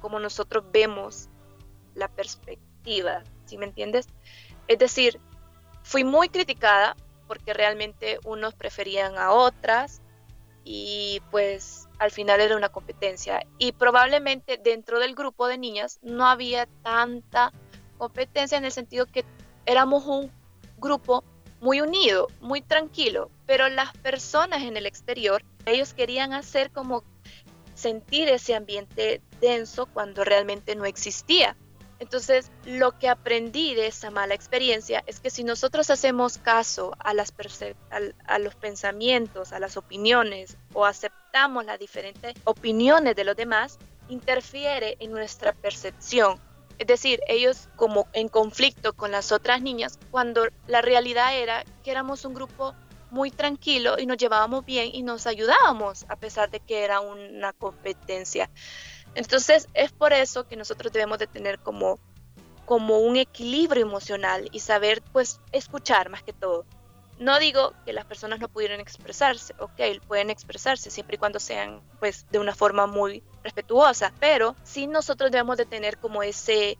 como 0.00 0.18
nosotros 0.20 0.64
vemos 0.72 1.28
la 1.94 2.08
perspectiva, 2.08 3.24
¿sí 3.44 3.58
me 3.58 3.66
entiendes? 3.66 4.06
Es 4.66 4.78
decir, 4.78 5.20
fui 5.82 6.02
muy 6.02 6.30
criticada 6.30 6.96
porque 7.28 7.52
realmente 7.52 8.20
unos 8.24 8.54
preferían 8.54 9.18
a 9.18 9.32
otras 9.32 10.00
y 10.64 11.20
pues 11.30 11.85
al 11.98 12.10
final 12.10 12.40
era 12.40 12.56
una 12.56 12.68
competencia 12.68 13.46
y 13.58 13.72
probablemente 13.72 14.58
dentro 14.62 14.98
del 14.98 15.14
grupo 15.14 15.46
de 15.46 15.58
niñas 15.58 15.98
no 16.02 16.26
había 16.26 16.66
tanta 16.82 17.52
competencia 17.96 18.58
en 18.58 18.64
el 18.64 18.72
sentido 18.72 19.06
que 19.06 19.24
éramos 19.64 20.04
un 20.06 20.30
grupo 20.78 21.24
muy 21.60 21.80
unido, 21.80 22.28
muy 22.40 22.60
tranquilo, 22.60 23.30
pero 23.46 23.68
las 23.68 23.96
personas 23.98 24.62
en 24.62 24.76
el 24.76 24.86
exterior, 24.86 25.42
ellos 25.64 25.94
querían 25.94 26.32
hacer 26.32 26.70
como 26.70 27.02
sentir 27.74 28.28
ese 28.28 28.54
ambiente 28.54 29.22
denso 29.40 29.86
cuando 29.86 30.24
realmente 30.24 30.76
no 30.76 30.84
existía. 30.84 31.56
Entonces, 31.98 32.50
lo 32.64 32.98
que 32.98 33.08
aprendí 33.08 33.74
de 33.74 33.86
esa 33.86 34.10
mala 34.10 34.34
experiencia 34.34 35.02
es 35.06 35.20
que 35.20 35.30
si 35.30 35.44
nosotros 35.44 35.88
hacemos 35.90 36.38
caso 36.38 36.94
a, 36.98 37.14
las 37.14 37.32
los 38.40 38.54
pensamientos, 38.54 39.52
a 39.52 39.58
las 39.58 39.76
opiniones 39.76 40.58
o 40.74 40.84
aceptamos 40.84 41.64
las 41.64 41.78
diferentes 41.78 42.34
opiniones 42.44 43.16
de 43.16 43.24
los 43.24 43.36
demás, 43.36 43.78
interfiere 44.08 44.96
en 45.00 45.10
nuestra 45.10 45.52
percepción. 45.52 46.38
Es 46.78 46.86
decir, 46.86 47.20
ellos 47.28 47.68
como 47.76 48.06
en 48.12 48.28
conflicto 48.28 48.92
con 48.92 49.10
las 49.10 49.32
otras 49.32 49.62
niñas, 49.62 49.98
cuando 50.10 50.46
la 50.66 50.82
realidad 50.82 51.34
era 51.36 51.64
que 51.82 51.90
éramos 51.90 52.26
un 52.26 52.34
grupo 52.34 52.74
muy 53.10 53.30
tranquilo 53.30 53.98
y 53.98 54.04
nos 54.04 54.18
llevábamos 54.18 54.66
bien 54.66 54.90
y 54.92 55.02
nos 55.02 55.26
ayudábamos 55.26 56.04
a 56.08 56.16
pesar 56.16 56.50
de 56.50 56.60
que 56.60 56.84
era 56.84 57.00
una 57.00 57.52
competencia. 57.54 58.50
Entonces 59.16 59.66
es 59.72 59.92
por 59.92 60.12
eso 60.12 60.46
que 60.46 60.56
nosotros 60.56 60.92
debemos 60.92 61.18
de 61.18 61.26
tener 61.26 61.58
como, 61.58 61.98
como 62.66 62.98
un 62.98 63.16
equilibrio 63.16 63.82
emocional 63.82 64.46
y 64.52 64.60
saber 64.60 65.02
pues 65.10 65.40
escuchar 65.52 66.10
más 66.10 66.22
que 66.22 66.34
todo. 66.34 66.66
No 67.18 67.38
digo 67.38 67.72
que 67.86 67.94
las 67.94 68.04
personas 68.04 68.40
no 68.40 68.48
pudieran 68.48 68.78
expresarse, 68.78 69.54
ok, 69.58 70.04
pueden 70.06 70.28
expresarse 70.28 70.90
siempre 70.90 71.16
y 71.16 71.18
cuando 71.18 71.40
sean 71.40 71.80
pues 71.98 72.26
de 72.30 72.38
una 72.38 72.54
forma 72.54 72.86
muy 72.86 73.24
respetuosa, 73.42 74.12
pero 74.20 74.54
sí 74.64 74.86
nosotros 74.86 75.30
debemos 75.30 75.56
de 75.56 75.64
tener 75.64 75.96
como 75.96 76.22
ese 76.22 76.76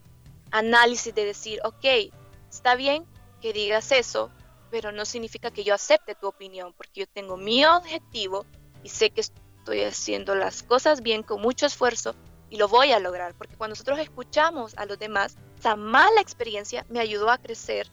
análisis 0.51 1.15
de 1.15 1.25
decir, 1.25 1.59
ok, 1.65 2.13
está 2.51 2.75
bien 2.75 3.07
que 3.41 3.55
digas 3.55 3.93
eso, 3.93 4.31
pero 4.71 4.93
no 4.93 5.07
significa 5.07 5.51
que 5.51 5.65
yo 5.65 5.73
acepte 5.73 6.15
tu 6.15 6.27
opinión, 6.27 6.75
porque 6.77 7.01
yo 7.01 7.07
tengo 7.07 7.39
mi 7.39 7.65
objetivo 7.65 8.45
y 8.83 8.91
sé 8.91 9.09
que 9.09 9.23
estoy 9.23 9.85
haciendo 9.85 10.35
las 10.35 10.63
cosas 10.63 11.01
bien 11.01 11.23
con 11.23 11.41
mucho 11.41 11.65
esfuerzo 11.65 12.15
y 12.51 12.57
lo 12.57 12.69
voy 12.69 12.93
a 12.93 13.01
lograr, 13.01 13.35
porque 13.35 13.57
cuando 13.57 13.73
nosotros 13.73 13.99
escuchamos 13.99 14.77
a 14.77 14.87
los 14.87 14.99
demás, 14.99 15.37
esa 15.59 15.77
mala 15.77 16.21
experiencia 16.21 16.87
me 16.89 17.01
ayudó 17.01 17.31
a 17.31 17.39
crecer 17.39 17.89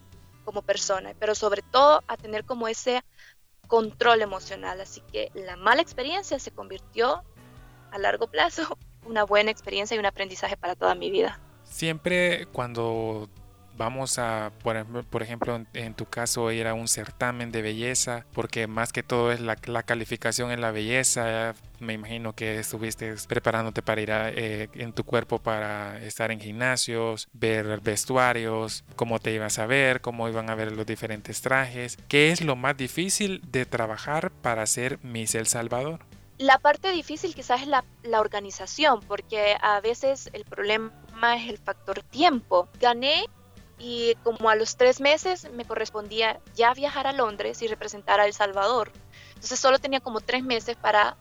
como 0.45 0.61
persona, 0.61 1.13
pero 1.19 1.35
sobre 1.35 1.61
todo 1.61 2.03
a 2.07 2.17
tener 2.17 2.45
como 2.45 2.67
ese 2.67 3.03
control 3.67 4.21
emocional. 4.21 4.79
Así 4.81 5.01
que 5.11 5.31
la 5.33 5.55
mala 5.55 5.81
experiencia 5.81 6.39
se 6.39 6.51
convirtió 6.51 7.23
a 7.91 7.97
largo 7.97 8.27
plazo 8.27 8.77
una 9.05 9.23
buena 9.23 9.51
experiencia 9.51 9.95
y 9.95 9.99
un 9.99 10.05
aprendizaje 10.05 10.57
para 10.57 10.75
toda 10.75 10.95
mi 10.95 11.09
vida. 11.09 11.39
Siempre 11.63 12.45
cuando 12.47 13.29
vamos 13.77 14.19
a, 14.19 14.51
por, 14.61 15.23
ejemplo, 15.23 15.65
en, 15.73 15.93
tu 15.93 16.05
caso, 16.05 16.51
ir 16.51 16.67
a 16.67 16.73
un 16.73 16.87
certamen 16.87 17.51
de 17.51 17.61
belleza, 17.61 18.25
porque 18.33 18.67
más 18.67 18.93
que 18.93 19.03
todo 19.03 19.31
es 19.31 19.39
la, 19.39 19.55
calificación 19.83 20.51
en 20.51 20.61
la 20.61 20.71
belleza. 20.71 21.55
Me 21.79 21.93
imagino 21.93 22.33
que 22.33 22.59
estuviste 22.59 23.15
preparándote 23.27 23.81
para 23.81 24.01
ir 24.01 24.09
eh, 24.11 24.69
en 24.73 24.93
tu 24.93 25.03
cuerpo 25.03 25.39
para 25.39 26.01
estar 26.03 26.31
en 26.31 26.39
gimnasios, 26.39 27.27
ver 27.33 27.81
vestuarios, 27.81 28.83
cómo 28.95 29.19
te 29.19 29.33
ibas 29.33 29.59
a 29.59 29.65
ver, 29.65 30.01
cómo 30.01 30.29
iban 30.29 30.49
a 30.49 30.55
ver 30.55 30.71
los 30.71 30.85
diferentes 30.85 31.41
trajes. 31.41 31.97
¿Qué 32.07 32.31
es 32.31 32.41
lo 32.41 32.55
más 32.55 32.77
difícil 32.77 33.41
de 33.51 33.65
trabajar 33.65 34.31
para 34.31 34.65
ser 34.65 34.99
Miss 35.03 35.35
El 35.35 35.47
Salvador? 35.47 35.99
La 36.37 36.57
parte 36.57 36.91
difícil 36.91 37.35
quizás 37.35 37.61
es 37.61 37.67
la, 37.67 37.83
la 38.03 38.19
organización, 38.19 39.01
porque 39.07 39.55
a 39.61 39.79
veces 39.81 40.29
el 40.33 40.45
problema 40.45 40.91
es 41.37 41.49
el 41.49 41.57
factor 41.57 42.01
tiempo. 42.03 42.67
Gané 42.79 43.25
y 43.79 44.15
como 44.23 44.49
a 44.49 44.55
los 44.55 44.77
tres 44.77 45.01
meses 45.01 45.51
me 45.51 45.65
correspondía 45.65 46.39
ya 46.55 46.73
viajar 46.73 47.07
a 47.07 47.13
Londres 47.13 47.61
y 47.61 47.67
representar 47.67 48.19
a 48.19 48.25
El 48.25 48.33
Salvador. 48.33 48.91
Entonces 49.29 49.59
solo 49.59 49.79
tenía 49.79 49.99
como 49.99 50.21
tres 50.21 50.43
meses 50.43 50.75
para 50.75 51.17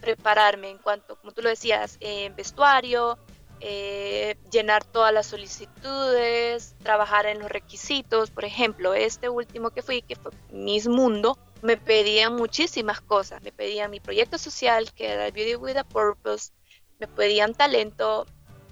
prepararme 0.00 0.70
en 0.70 0.78
cuanto, 0.78 1.16
como 1.16 1.32
tú 1.32 1.42
lo 1.42 1.48
decías, 1.48 1.96
en 2.00 2.34
vestuario, 2.36 3.18
eh, 3.60 4.36
llenar 4.52 4.84
todas 4.84 5.12
las 5.12 5.26
solicitudes, 5.26 6.74
trabajar 6.82 7.26
en 7.26 7.38
los 7.38 7.50
requisitos. 7.50 8.30
Por 8.30 8.44
ejemplo, 8.44 8.92
este 8.94 9.28
último 9.28 9.70
que 9.70 9.82
fui, 9.82 10.02
que 10.02 10.16
fue 10.16 10.32
Miss 10.52 10.88
Mundo, 10.88 11.38
me 11.62 11.76
pedían 11.76 12.36
muchísimas 12.36 13.00
cosas. 13.00 13.42
Me 13.42 13.52
pedían 13.52 13.90
mi 13.90 14.00
proyecto 14.00 14.36
social, 14.38 14.92
que 14.92 15.10
era 15.10 15.30
Beauty 15.30 15.56
with 15.56 15.76
a 15.76 15.84
Purpose, 15.84 16.52
me 16.98 17.06
pedían 17.08 17.54
talento, 17.54 18.26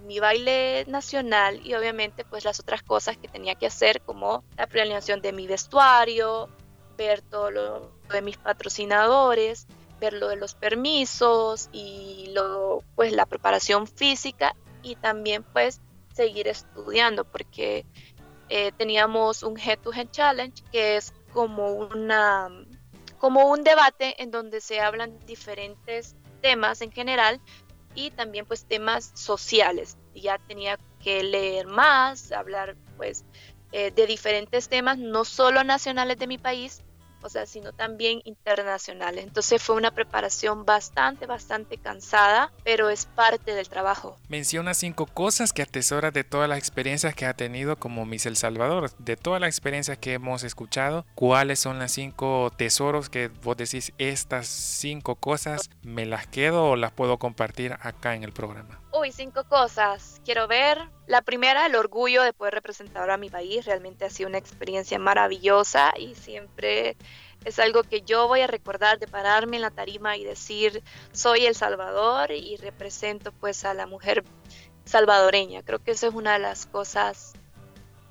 mi 0.04 0.20
baile 0.20 0.84
nacional 0.87 1.61
y 1.64 1.75
obviamente 1.75 2.25
pues 2.25 2.44
las 2.44 2.61
otras 2.61 2.82
cosas 2.82 3.16
que 3.16 3.28
tenía 3.28 3.54
que 3.54 3.66
hacer 3.66 4.00
como 4.02 4.44
la 4.56 4.66
planeación 4.66 5.20
de 5.20 5.32
mi 5.32 5.46
vestuario, 5.46 6.49
ver 6.96 7.23
todo 7.23 7.50
lo 7.50 7.90
de 8.11 8.23
mis 8.23 8.37
patrocinadores, 8.37 9.66
ver 10.00 10.12
lo 10.12 10.28
de 10.28 10.37
los 10.37 10.54
permisos 10.54 11.68
y 11.73 12.30
lo 12.32 12.82
pues 12.94 13.12
la 13.12 13.26
preparación 13.26 13.87
física 13.87 14.54
y 14.82 14.96
también 14.96 15.42
pues 15.42 15.80
seguir 16.12 16.49
estudiando 16.49 17.25
porque 17.25 17.87
eh, 18.49 18.73
teníamos 18.76 19.42
un 19.42 19.58
head 19.58 19.78
to 19.78 19.92
head 19.92 20.11
challenge 20.11 20.62
que 20.70 20.96
es 20.96 21.12
como 21.32 21.73
una 21.73 22.49
como 23.18 23.49
un 23.49 23.64
debate 23.64 24.23
en 24.23 24.30
donde 24.30 24.61
se 24.61 24.80
hablan 24.80 25.18
diferentes 25.26 26.14
temas 26.42 26.82
en 26.82 26.92
general 26.92 27.40
y 27.94 28.10
también 28.10 28.46
pues 28.46 28.64
temas 28.66 29.12
sociales. 29.14 29.96
Ya 30.14 30.38
tenía 30.38 30.78
que 31.00 31.22
leer 31.22 31.66
más, 31.66 32.32
hablar 32.32 32.76
pues 32.96 33.24
eh, 33.72 33.90
de 33.90 34.06
diferentes 34.06 34.68
temas, 34.68 34.98
no 34.98 35.24
solo 35.24 35.64
nacionales 35.64 36.18
de 36.18 36.26
mi 36.26 36.38
país, 36.38 36.82
o 37.25 37.28
sea, 37.31 37.47
sino 37.47 37.73
también 37.73 38.21
internacionales. 38.25 39.25
Entonces 39.25 39.62
fue 39.62 39.76
una 39.76 39.90
preparación 39.90 40.64
bastante, 40.64 41.26
bastante 41.26 41.78
cansada, 41.78 42.52
pero 42.62 42.90
es 42.90 43.07
parte 43.07 43.54
del 43.54 43.69
trabajo. 43.69 44.16
Menciona 44.28 44.75
cinco 44.75 45.07
cosas 45.07 45.52
que 45.52 45.62
atesora 45.62 46.11
de 46.11 46.23
todas 46.23 46.49
las 46.49 46.59
experiencias 46.59 47.14
que 47.14 47.26
ha 47.26 47.35
tenido 47.35 47.76
como 47.76 48.04
Miss 48.04 48.26
El 48.26 48.37
Salvador. 48.37 48.90
De 48.99 49.16
todas 49.16 49.40
las 49.40 49.49
experiencias 49.49 49.97
que 49.99 50.12
hemos 50.12 50.45
escuchado, 50.45 51.07
¿cuáles 51.14 51.59
son 51.59 51.78
las 51.78 51.93
cinco 51.93 52.52
tesoros 52.57 53.09
que 53.09 53.28
vos 53.28 53.57
decís, 53.57 53.93
estas 53.99 54.47
cinco 54.47 55.16
cosas 55.16 55.71
me 55.83 56.04
las 56.04 56.26
quedo 56.26 56.66
o 56.66 56.76
las 56.76 56.93
puedo 56.93 57.19
compartir 57.19 57.76
acá 57.81 58.14
en 58.14 58.25
el 58.25 58.33
programa? 58.33 58.84
Uy, 58.96 59.10
cinco 59.10 59.42
cosas. 59.42 60.20
Quiero 60.24 60.46
ver. 60.46 60.78
La 61.08 61.20
primera, 61.20 61.66
el 61.66 61.74
orgullo 61.74 62.22
de 62.22 62.32
poder 62.32 62.54
representar 62.54 63.10
a 63.10 63.16
mi 63.16 63.28
país. 63.28 63.64
Realmente 63.64 64.04
ha 64.04 64.10
sido 64.10 64.28
una 64.28 64.38
experiencia 64.38 65.00
maravillosa 65.00 65.92
y 65.98 66.14
siempre 66.14 66.96
es 67.44 67.58
algo 67.58 67.82
que 67.82 68.02
yo 68.02 68.28
voy 68.28 68.42
a 68.42 68.46
recordar 68.46 69.00
de 69.00 69.08
pararme 69.08 69.56
en 69.56 69.62
la 69.62 69.72
tarima 69.72 70.16
y 70.16 70.22
decir, 70.22 70.84
soy 71.10 71.44
El 71.44 71.56
Salvador 71.56 72.30
y 72.30 72.56
represento 72.56 73.32
pues 73.32 73.64
a 73.64 73.74
la 73.74 73.88
mujer 73.88 74.22
salvadoreña. 74.84 75.64
Creo 75.64 75.82
que 75.82 75.90
esa 75.90 76.06
es 76.06 76.14
una 76.14 76.34
de 76.34 76.38
las 76.38 76.66
cosas 76.66 77.32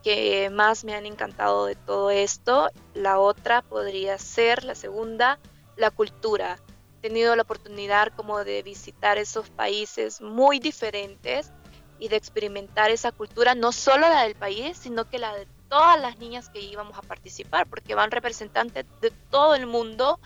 que 0.04 0.50
más 0.50 0.84
me 0.84 0.96
han 0.96 1.06
encantado 1.06 1.66
de 1.66 1.76
todo 1.76 2.10
esto. 2.10 2.70
La 2.94 3.20
otra 3.20 3.62
podría 3.62 4.18
ser, 4.18 4.66
la 4.66 4.76
segunda, 4.76 5.40
la 5.78 5.92
cultura. 5.92 6.60
Tenido 7.04 7.36
la 7.36 7.42
oportunidad 7.42 8.14
como 8.16 8.46
de 8.46 8.64
visitar 8.64 9.18
esos 9.18 9.50
países 9.50 10.22
muy 10.22 10.60
diferentes 10.60 11.52
y 12.00 12.08
de 12.08 12.16
experimentar 12.16 12.92
esa 12.92 13.12
cultura, 13.12 13.56
no 13.56 13.74
solo 13.74 14.08
la 14.08 14.24
del 14.24 14.36
país, 14.36 14.78
sino 14.78 15.04
que 15.10 15.20
la 15.20 15.36
de 15.36 15.46
todas 15.68 16.00
las 16.00 16.18
niñas 16.18 16.48
que 16.48 16.62
íbamos 16.62 16.98
a 16.98 17.02
participar, 17.02 17.68
porque 17.68 17.94
van 17.94 18.10
representantes 18.10 18.86
de 19.02 19.12
todo 19.30 19.54
el 19.54 19.68
mundo 19.68 20.18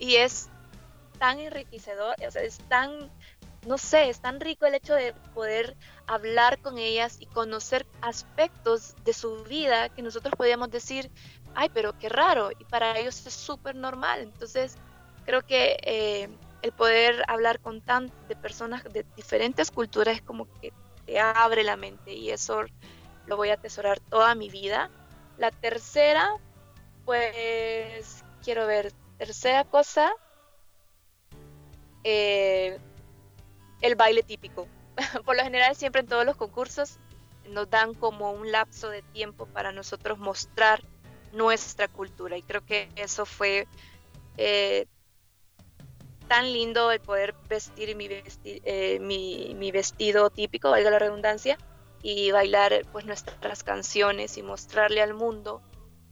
y 0.00 0.16
es 0.16 0.48
tan 1.20 1.38
enriquecedor, 1.38 2.16
o 2.26 2.30
sea, 2.32 2.42
es 2.42 2.58
tan 2.68 3.08
no 3.66 3.78
sé, 3.78 4.08
es 4.08 4.20
tan 4.20 4.40
rico 4.40 4.66
el 4.66 4.74
hecho 4.74 4.94
de 4.94 5.12
poder 5.34 5.76
hablar 6.06 6.58
con 6.58 6.78
ellas 6.78 7.16
y 7.20 7.26
conocer 7.26 7.86
aspectos 8.00 8.94
de 9.04 9.12
su 9.12 9.44
vida 9.44 9.88
que 9.88 10.02
nosotros 10.02 10.34
podíamos 10.36 10.70
decir, 10.70 11.10
ay, 11.54 11.68
pero 11.72 11.96
qué 11.98 12.08
raro, 12.08 12.50
y 12.58 12.64
para 12.64 12.98
ellos 12.98 13.24
es 13.26 13.34
súper 13.34 13.76
normal. 13.76 14.20
Entonces, 14.20 14.76
creo 15.28 15.42
que 15.42 15.76
eh, 15.82 16.26
el 16.62 16.72
poder 16.72 17.22
hablar 17.28 17.60
con 17.60 17.82
tan 17.82 18.10
de 18.28 18.34
personas 18.34 18.82
de 18.84 19.04
diferentes 19.14 19.70
culturas 19.70 20.16
es 20.16 20.22
como 20.22 20.46
que 20.58 20.72
te 21.04 21.20
abre 21.20 21.64
la 21.64 21.76
mente 21.76 22.14
y 22.14 22.30
eso 22.30 22.62
lo 23.26 23.36
voy 23.36 23.50
a 23.50 23.54
atesorar 23.54 24.00
toda 24.00 24.34
mi 24.34 24.48
vida. 24.48 24.90
La 25.36 25.50
tercera, 25.50 26.30
pues 27.04 28.24
quiero 28.42 28.66
ver, 28.66 28.90
tercera 29.18 29.64
cosa, 29.64 30.10
eh, 32.04 32.78
el 33.82 33.96
baile 33.96 34.22
típico. 34.22 34.66
Por 35.26 35.36
lo 35.36 35.42
general 35.42 35.76
siempre 35.76 36.00
en 36.00 36.06
todos 36.06 36.24
los 36.24 36.36
concursos 36.36 36.96
nos 37.50 37.68
dan 37.68 37.92
como 37.92 38.32
un 38.32 38.50
lapso 38.50 38.88
de 38.88 39.02
tiempo 39.02 39.44
para 39.44 39.72
nosotros 39.72 40.18
mostrar 40.18 40.82
nuestra 41.34 41.86
cultura 41.86 42.38
y 42.38 42.42
creo 42.42 42.64
que 42.64 42.88
eso 42.96 43.26
fue 43.26 43.68
eh, 44.38 44.86
tan 46.28 46.52
lindo 46.52 46.92
el 46.92 47.00
poder 47.00 47.34
vestir 47.48 47.96
mi, 47.96 48.08
eh, 48.44 48.98
mi, 49.00 49.54
mi, 49.56 49.70
vestido 49.72 50.30
típico, 50.30 50.70
valga 50.70 50.90
la 50.90 50.98
redundancia, 50.98 51.58
y 52.02 52.30
bailar 52.30 52.86
pues 52.92 53.04
nuestras 53.04 53.64
canciones 53.64 54.38
y 54.38 54.42
mostrarle 54.42 55.02
al 55.02 55.14
mundo 55.14 55.62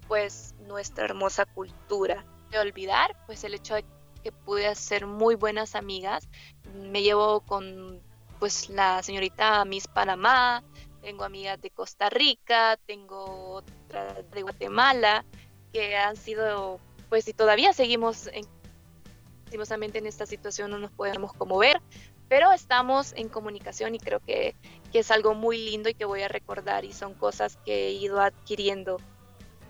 pues 0.09 0.55
nuestra 0.67 1.05
hermosa 1.05 1.45
cultura. 1.47 2.25
De 2.51 2.59
olvidar 2.59 3.17
pues 3.27 3.45
el 3.45 3.55
hecho 3.55 3.75
de 3.75 3.85
que 4.23 4.33
pude 4.33 4.67
hacer 4.67 5.07
muy 5.07 5.35
buenas 5.35 5.75
amigas, 5.75 6.29
me 6.75 7.03
llevo 7.03 7.41
con 7.41 8.01
pues 8.39 8.69
la 8.69 9.03
señorita 9.03 9.65
Miss 9.65 9.89
Panamá, 9.89 10.63
tengo 11.01 11.25
amigas 11.25 11.61
de 11.61 11.71
Costa 11.71 12.11
Rica, 12.11 12.77
tengo 12.87 13.55
otras 13.55 14.31
de 14.31 14.43
Guatemala, 14.43 15.25
que 15.73 15.97
han 15.97 16.17
sido 16.17 16.81
pues 17.09 17.29
y 17.29 17.33
todavía 17.33 17.73
seguimos 17.73 18.27
en 18.29 18.45
en 19.95 20.07
esta 20.07 20.27
situación 20.27 20.71
no 20.71 20.79
nos 20.79 20.91
podemos 20.91 21.33
como 21.33 21.59
ver, 21.59 21.81
pero 22.29 22.53
estamos 22.53 23.13
en 23.15 23.29
comunicación 23.29 23.95
y 23.95 23.99
creo 23.99 24.21
que, 24.21 24.55
que, 24.93 25.01
es 25.01 25.11
algo 25.11 25.35
muy 25.35 25.59
lindo 25.59 25.89
y 25.89 25.95
que 25.95 26.05
voy 26.05 26.23
a 26.23 26.29
recordar 26.29 26.85
y 26.85 26.93
son 26.93 27.15
cosas 27.15 27.59
que 27.65 27.89
he 27.89 27.93
ido 27.93 28.21
adquiriendo 28.21 28.99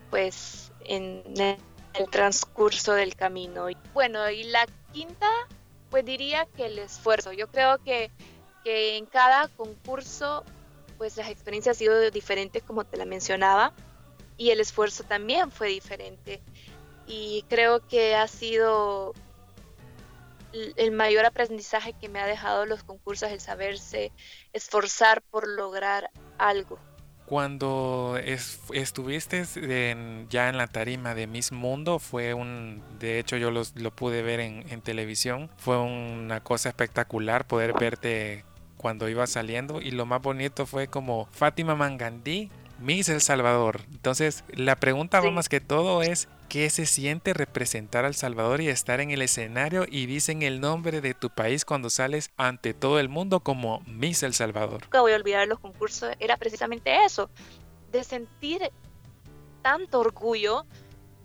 pues 0.09 0.71
en 0.85 1.23
el 1.37 2.09
transcurso 2.09 2.93
del 2.93 3.15
camino. 3.15 3.67
Bueno, 3.93 4.29
y 4.29 4.43
la 4.43 4.65
quinta, 4.93 5.29
pues 5.89 6.05
diría 6.05 6.47
que 6.55 6.65
el 6.65 6.79
esfuerzo. 6.79 7.33
Yo 7.33 7.47
creo 7.47 7.77
que, 7.83 8.11
que 8.63 8.97
en 8.97 9.05
cada 9.05 9.47
concurso 9.49 10.43
pues 10.97 11.15
las 11.15 11.29
experiencias 11.29 11.75
han 11.75 11.79
sido 11.79 12.11
diferentes 12.11 12.63
como 12.63 12.83
te 12.83 12.97
la 12.97 13.05
mencionaba 13.05 13.73
y 14.35 14.49
el 14.49 14.59
esfuerzo 14.59 15.03
también 15.03 15.51
fue 15.51 15.67
diferente 15.67 16.41
y 17.07 17.45
creo 17.47 17.87
que 17.87 18.15
ha 18.15 18.27
sido 18.27 19.13
el 20.53 20.91
mayor 20.91 21.25
aprendizaje 21.25 21.93
que 21.93 22.09
me 22.09 22.19
ha 22.19 22.25
dejado 22.25 22.65
los 22.65 22.83
concursos, 22.83 23.31
el 23.31 23.39
saberse 23.39 24.11
esforzar 24.53 25.21
por 25.21 25.47
lograr 25.47 26.09
algo. 26.37 26.79
Cuando 27.25 28.17
estuviste 28.73 29.43
ya 30.29 30.47
en 30.47 30.57
la 30.57 30.67
tarima 30.67 31.13
de 31.13 31.27
Miss 31.27 31.51
Mundo, 31.51 31.99
fue 31.99 32.33
un, 32.33 32.81
de 32.99 33.19
hecho 33.19 33.35
yo 33.35 33.51
lo 33.51 33.91
pude 33.91 34.21
ver 34.21 34.39
en, 34.39 34.63
en 34.69 34.81
televisión, 34.81 35.49
fue 35.57 35.77
una 35.77 36.41
cosa 36.41 36.69
espectacular 36.69 37.45
poder 37.45 37.73
verte 37.73 38.45
cuando 38.77 39.09
iba 39.09 39.27
saliendo 39.27 39.81
y 39.81 39.91
lo 39.91 40.05
más 40.05 40.21
bonito 40.21 40.65
fue 40.65 40.87
como 40.87 41.27
Fátima 41.31 41.75
Mangandí 41.75 42.49
Miss 42.79 43.09
El 43.09 43.21
Salvador. 43.21 43.81
Entonces, 43.91 44.43
la 44.49 44.75
pregunta 44.75 45.21
más 45.21 45.49
que 45.49 45.59
todo 45.59 46.01
es, 46.03 46.27
¿qué 46.49 46.69
se 46.69 46.85
siente 46.85 47.33
representar 47.33 48.05
al 48.05 48.15
Salvador 48.15 48.61
y 48.61 48.69
estar 48.69 48.99
en 48.99 49.11
el 49.11 49.21
escenario 49.21 49.85
y 49.87 50.05
dicen 50.05 50.41
el 50.41 50.59
nombre 50.61 51.01
de 51.01 51.13
tu 51.13 51.29
país 51.29 51.65
cuando 51.65 51.89
sales 51.89 52.31
ante 52.37 52.73
todo 52.73 52.99
el 52.99 53.09
mundo 53.09 53.41
como 53.41 53.81
Miss 53.81 54.23
El 54.23 54.33
Salvador? 54.33 54.83
Nunca 54.83 55.01
voy 55.01 55.13
a 55.13 55.15
olvidar 55.15 55.47
los 55.47 55.59
concursos, 55.59 56.11
era 56.19 56.37
precisamente 56.37 57.03
eso, 57.03 57.29
de 57.91 58.03
sentir 58.03 58.71
tanto 59.61 59.99
orgullo 59.99 60.65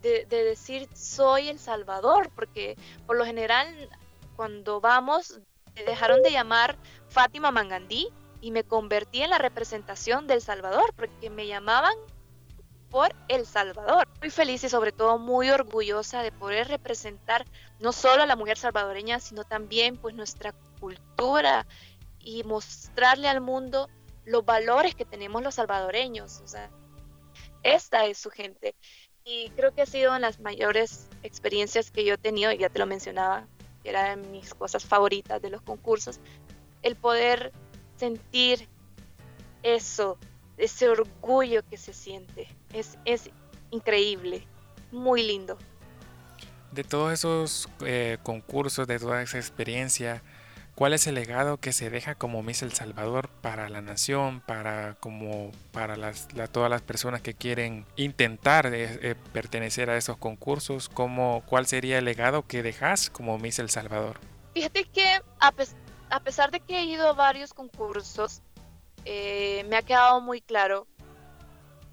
de, 0.01 0.25
de 0.29 0.43
decir 0.43 0.89
soy 0.93 1.49
El 1.49 1.59
Salvador, 1.59 2.29
porque 2.35 2.77
por 3.05 3.17
lo 3.17 3.25
general 3.25 3.67
cuando 4.35 4.81
vamos 4.81 5.39
dejaron 5.85 6.21
de 6.21 6.31
llamar 6.31 6.77
Fátima 7.09 7.51
Mangandí 7.51 8.09
y 8.41 8.51
me 8.51 8.63
convertí 8.63 9.21
en 9.21 9.29
la 9.29 9.37
representación 9.37 10.27
del 10.27 10.41
Salvador, 10.41 10.93
porque 10.95 11.29
me 11.29 11.47
llamaban 11.47 11.93
por 12.93 13.15
El 13.27 13.47
Salvador. 13.47 14.07
Muy 14.19 14.29
feliz 14.29 14.63
y 14.63 14.69
sobre 14.69 14.91
todo 14.91 15.17
muy 15.17 15.49
orgullosa 15.49 16.21
de 16.21 16.31
poder 16.31 16.67
representar 16.67 17.43
no 17.79 17.91
solo 17.91 18.21
a 18.21 18.27
la 18.27 18.35
mujer 18.35 18.55
salvadoreña, 18.55 19.19
sino 19.19 19.43
también 19.45 19.97
pues 19.97 20.13
nuestra 20.13 20.53
cultura 20.79 21.65
y 22.19 22.43
mostrarle 22.43 23.27
al 23.27 23.41
mundo 23.41 23.89
los 24.25 24.45
valores 24.45 24.93
que 24.93 25.05
tenemos 25.05 25.41
los 25.41 25.55
salvadoreños. 25.55 26.41
O 26.41 26.47
sea, 26.47 26.69
esta 27.63 28.05
es 28.05 28.19
su 28.19 28.29
gente. 28.29 28.75
Y 29.25 29.49
creo 29.55 29.73
que 29.73 29.81
ha 29.81 29.87
sido 29.87 30.11
una 30.11 30.17
de 30.17 30.21
las 30.27 30.39
mayores 30.39 31.07
experiencias 31.23 31.89
que 31.89 32.05
yo 32.05 32.13
he 32.13 32.17
tenido, 32.19 32.51
y 32.51 32.59
ya 32.59 32.69
te 32.69 32.77
lo 32.77 32.85
mencionaba, 32.85 33.47
que 33.81 33.89
era 33.89 34.15
de 34.15 34.17
mis 34.17 34.53
cosas 34.53 34.85
favoritas 34.85 35.41
de 35.41 35.49
los 35.49 35.63
concursos, 35.63 36.19
el 36.83 36.95
poder 36.95 37.53
sentir 37.95 38.69
eso, 39.63 40.19
ese 40.57 40.89
orgullo 40.89 41.67
que 41.67 41.77
se 41.77 41.91
siente. 41.91 42.55
Es, 42.73 42.97
es 43.05 43.29
increíble, 43.71 44.45
muy 44.91 45.23
lindo. 45.23 45.57
De 46.71 46.83
todos 46.83 47.13
esos 47.13 47.69
eh, 47.85 48.17
concursos, 48.23 48.87
de 48.87 48.97
toda 48.97 49.21
esa 49.21 49.37
experiencia, 49.37 50.23
¿cuál 50.73 50.93
es 50.93 51.05
el 51.05 51.15
legado 51.15 51.57
que 51.57 51.71
se 51.71 51.91
deja 51.91 52.15
como 52.15 52.41
Miss 52.41 52.63
El 52.63 52.73
Salvador 52.73 53.29
para 53.41 53.69
la 53.69 53.81
nación, 53.81 54.41
para 54.41 54.95
como 54.95 55.51
para 55.71 55.95
las, 55.95 56.27
todas 56.51 56.71
las 56.71 56.81
personas 56.81 57.21
que 57.21 57.35
quieren 57.35 57.85
intentar 57.95 58.65
eh, 58.73 58.99
eh, 59.03 59.15
pertenecer 59.33 59.91
a 59.91 59.97
esos 59.97 60.17
concursos? 60.17 60.89
¿Cómo, 60.89 61.43
¿Cuál 61.45 61.67
sería 61.67 61.99
el 61.99 62.05
legado 62.05 62.47
que 62.47 62.63
dejas 62.63 63.11
como 63.11 63.37
Miss 63.37 63.59
El 63.59 63.69
Salvador? 63.69 64.19
Fíjate 64.55 64.85
que 64.85 65.21
a, 65.39 65.53
a 66.09 66.19
pesar 66.21 66.49
de 66.49 66.59
que 66.59 66.79
he 66.79 66.85
ido 66.85 67.07
a 67.07 67.13
varios 67.13 67.53
concursos, 67.53 68.41
eh, 69.05 69.65
me 69.69 69.75
ha 69.75 69.81
quedado 69.81 70.21
muy 70.21 70.41
claro 70.41 70.87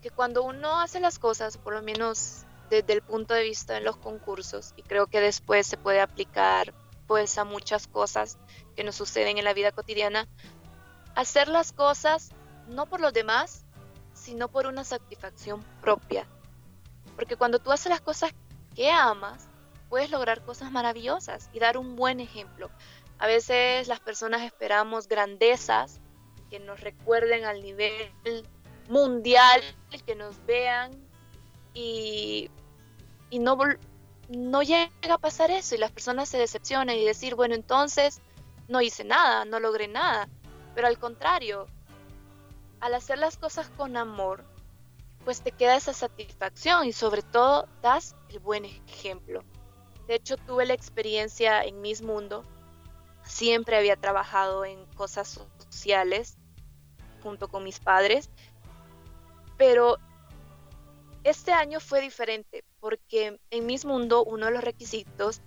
que 0.00 0.10
cuando 0.10 0.42
uno 0.42 0.80
hace 0.80 1.00
las 1.00 1.18
cosas, 1.18 1.56
por 1.56 1.74
lo 1.74 1.82
menos 1.82 2.44
desde 2.70 2.92
el 2.92 3.02
punto 3.02 3.34
de 3.34 3.42
vista 3.42 3.74
de 3.74 3.80
los 3.80 3.96
concursos, 3.96 4.72
y 4.76 4.82
creo 4.82 5.06
que 5.06 5.20
después 5.20 5.66
se 5.66 5.76
puede 5.76 6.00
aplicar 6.00 6.72
pues 7.06 7.38
a 7.38 7.44
muchas 7.44 7.88
cosas 7.88 8.38
que 8.76 8.84
nos 8.84 8.94
suceden 8.94 9.36
en 9.38 9.44
la 9.44 9.52
vida 9.52 9.72
cotidiana, 9.72 10.28
hacer 11.16 11.48
las 11.48 11.72
cosas 11.72 12.30
no 12.68 12.86
por 12.86 13.00
los 13.00 13.12
demás, 13.12 13.64
sino 14.14 14.48
por 14.48 14.66
una 14.66 14.84
satisfacción 14.84 15.64
propia. 15.80 16.26
Porque 17.16 17.36
cuando 17.36 17.58
tú 17.58 17.72
haces 17.72 17.90
las 17.90 18.00
cosas 18.00 18.32
que 18.76 18.90
amas, 18.90 19.48
puedes 19.88 20.10
lograr 20.10 20.44
cosas 20.44 20.70
maravillosas 20.70 21.50
y 21.52 21.58
dar 21.58 21.76
un 21.76 21.96
buen 21.96 22.20
ejemplo. 22.20 22.70
A 23.18 23.26
veces 23.26 23.88
las 23.88 24.00
personas 24.00 24.42
esperamos 24.42 25.08
grandezas 25.08 26.00
que 26.48 26.60
nos 26.60 26.80
recuerden 26.80 27.44
al 27.44 27.60
nivel 27.60 28.12
mundial, 28.90 29.62
que 30.04 30.14
nos 30.14 30.44
vean 30.44 30.90
y, 31.72 32.50
no, 33.32 33.56
no 34.28 34.62
llega 34.62 34.90
a 35.08 35.18
pasar 35.18 35.50
eso 35.50 35.74
y 35.74 35.78
las 35.78 35.90
personas 35.90 36.28
se 36.28 36.38
decepcionan 36.38 36.96
y 36.96 37.04
decir, 37.04 37.34
bueno, 37.34 37.54
entonces 37.54 38.20
no 38.68 38.82
hice 38.82 39.04
nada, 39.04 39.44
no 39.44 39.58
logré 39.60 39.88
nada. 39.88 40.28
Pero 40.74 40.86
al 40.86 40.98
contrario, 40.98 41.66
al 42.80 42.94
hacer 42.94 43.18
las 43.18 43.36
cosas 43.36 43.70
con 43.76 43.96
amor, 43.96 44.44
pues 45.24 45.40
te 45.42 45.52
queda 45.52 45.76
esa 45.76 45.92
satisfacción 45.92 46.86
y 46.86 46.92
sobre 46.92 47.22
todo 47.22 47.66
das 47.82 48.14
el 48.28 48.38
buen 48.40 48.64
ejemplo. 48.64 49.42
De 50.06 50.16
hecho, 50.16 50.36
tuve 50.36 50.66
la 50.66 50.74
experiencia 50.74 51.62
en 51.62 51.80
Mis 51.80 52.02
Mundo 52.02 52.44
Siempre 53.24 53.76
había 53.76 53.96
trabajado 53.96 54.64
en 54.64 54.84
cosas 54.96 55.40
sociales 55.68 56.36
junto 57.22 57.48
con 57.48 57.62
mis 57.64 57.80
padres, 57.80 58.30
pero 59.60 59.98
este 61.22 61.52
año 61.52 61.80
fue 61.80 62.00
diferente 62.00 62.64
porque 62.80 63.38
en 63.50 63.66
Mis 63.66 63.84
Mundo 63.84 64.24
uno 64.24 64.46
de 64.46 64.52
los 64.52 64.64
requisitos 64.64 65.42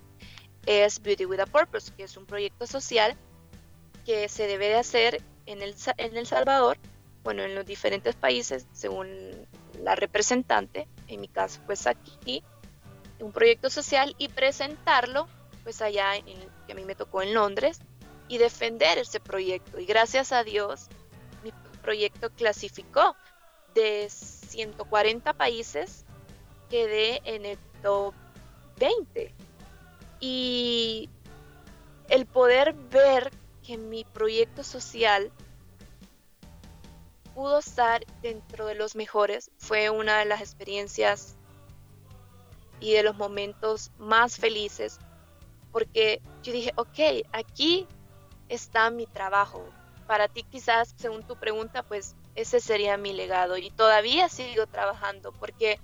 es 0.66 1.02
Beauty 1.02 1.26
with 1.26 1.40
a 1.40 1.46
Purpose, 1.46 1.92
que 1.96 2.04
es 2.04 2.16
un 2.16 2.24
proyecto 2.24 2.68
social 2.68 3.16
que 4.06 4.28
se 4.28 4.46
debe 4.46 4.68
de 4.68 4.76
hacer 4.76 5.20
en 5.46 5.62
El, 5.62 5.74
en 5.96 6.16
el 6.16 6.28
Salvador, 6.28 6.78
bueno, 7.24 7.42
en 7.42 7.56
los 7.56 7.66
diferentes 7.66 8.14
países, 8.14 8.68
según 8.70 9.08
la 9.82 9.96
representante, 9.96 10.86
en 11.08 11.20
mi 11.20 11.26
caso, 11.26 11.60
pues 11.66 11.88
aquí, 11.88 12.44
un 13.18 13.32
proyecto 13.32 13.68
social 13.68 14.14
y 14.16 14.28
presentarlo 14.28 15.26
pues 15.64 15.82
allá 15.82 16.12
que 16.68 16.72
a 16.72 16.76
mí 16.76 16.84
me 16.84 16.94
tocó 16.94 17.20
en 17.20 17.34
Londres 17.34 17.80
y 18.28 18.38
defender 18.38 18.96
ese 18.98 19.18
proyecto. 19.18 19.80
Y 19.80 19.86
gracias 19.86 20.30
a 20.30 20.44
Dios, 20.44 20.86
mi 21.42 21.50
proyecto 21.82 22.30
clasificó 22.30 23.16
de 23.74 24.08
140 24.10 25.32
países, 25.34 26.04
quedé 26.70 27.20
en 27.24 27.44
el 27.44 27.58
top 27.82 28.14
20. 28.78 29.34
Y 30.20 31.10
el 32.08 32.26
poder 32.26 32.72
ver 32.72 33.30
que 33.62 33.76
mi 33.76 34.04
proyecto 34.04 34.62
social 34.62 35.32
pudo 37.34 37.58
estar 37.58 38.04
dentro 38.22 38.66
de 38.66 38.74
los 38.74 38.94
mejores 38.94 39.50
fue 39.58 39.90
una 39.90 40.18
de 40.18 40.24
las 40.24 40.40
experiencias 40.40 41.34
y 42.80 42.92
de 42.92 43.02
los 43.02 43.16
momentos 43.16 43.90
más 43.98 44.36
felices 44.36 45.00
porque 45.74 46.22
yo 46.44 46.52
dije, 46.52 46.70
ok, 46.76 47.26
aquí 47.32 47.88
está 48.48 48.90
mi 48.90 49.06
trabajo. 49.06 49.68
Para 50.06 50.28
ti 50.28 50.44
quizás, 50.44 50.94
según 50.96 51.24
tu 51.24 51.34
pregunta, 51.34 51.82
pues 51.82 52.14
ese 52.34 52.60
sería 52.60 52.96
mi 52.96 53.12
legado 53.12 53.56
y 53.56 53.70
todavía 53.70 54.28
sigo 54.28 54.66
trabajando 54.66 55.32
porque 55.32 55.78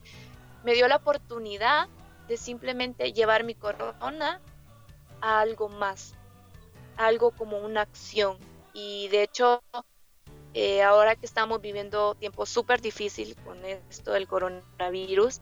me 0.64 0.74
dio 0.74 0.88
la 0.88 0.96
oportunidad 0.96 1.88
de 2.28 2.36
simplemente 2.36 3.12
llevar 3.12 3.44
mi 3.44 3.54
corona 3.54 4.40
a 5.20 5.40
algo 5.40 5.68
más, 5.68 6.14
algo 6.96 7.30
como 7.32 7.58
una 7.58 7.82
acción. 7.82 8.38
Y 8.72 9.08
de 9.08 9.22
hecho, 9.24 9.62
eh, 10.54 10.82
ahora 10.82 11.16
que 11.16 11.26
estamos 11.26 11.60
viviendo 11.60 12.14
tiempos 12.14 12.48
súper 12.48 12.80
difíciles 12.80 13.36
con 13.44 13.64
esto 13.64 14.12
del 14.12 14.28
coronavirus, 14.28 15.40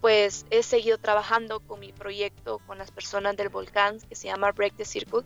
pues 0.00 0.46
he 0.50 0.62
seguido 0.62 0.98
trabajando 0.98 1.60
con 1.60 1.80
mi 1.80 1.92
proyecto 1.92 2.58
con 2.66 2.76
las 2.76 2.90
personas 2.90 3.36
del 3.36 3.50
volcán 3.50 4.00
que 4.00 4.16
se 4.16 4.26
llama 4.26 4.50
Break 4.52 4.76
the 4.76 4.84
Circle, 4.84 5.22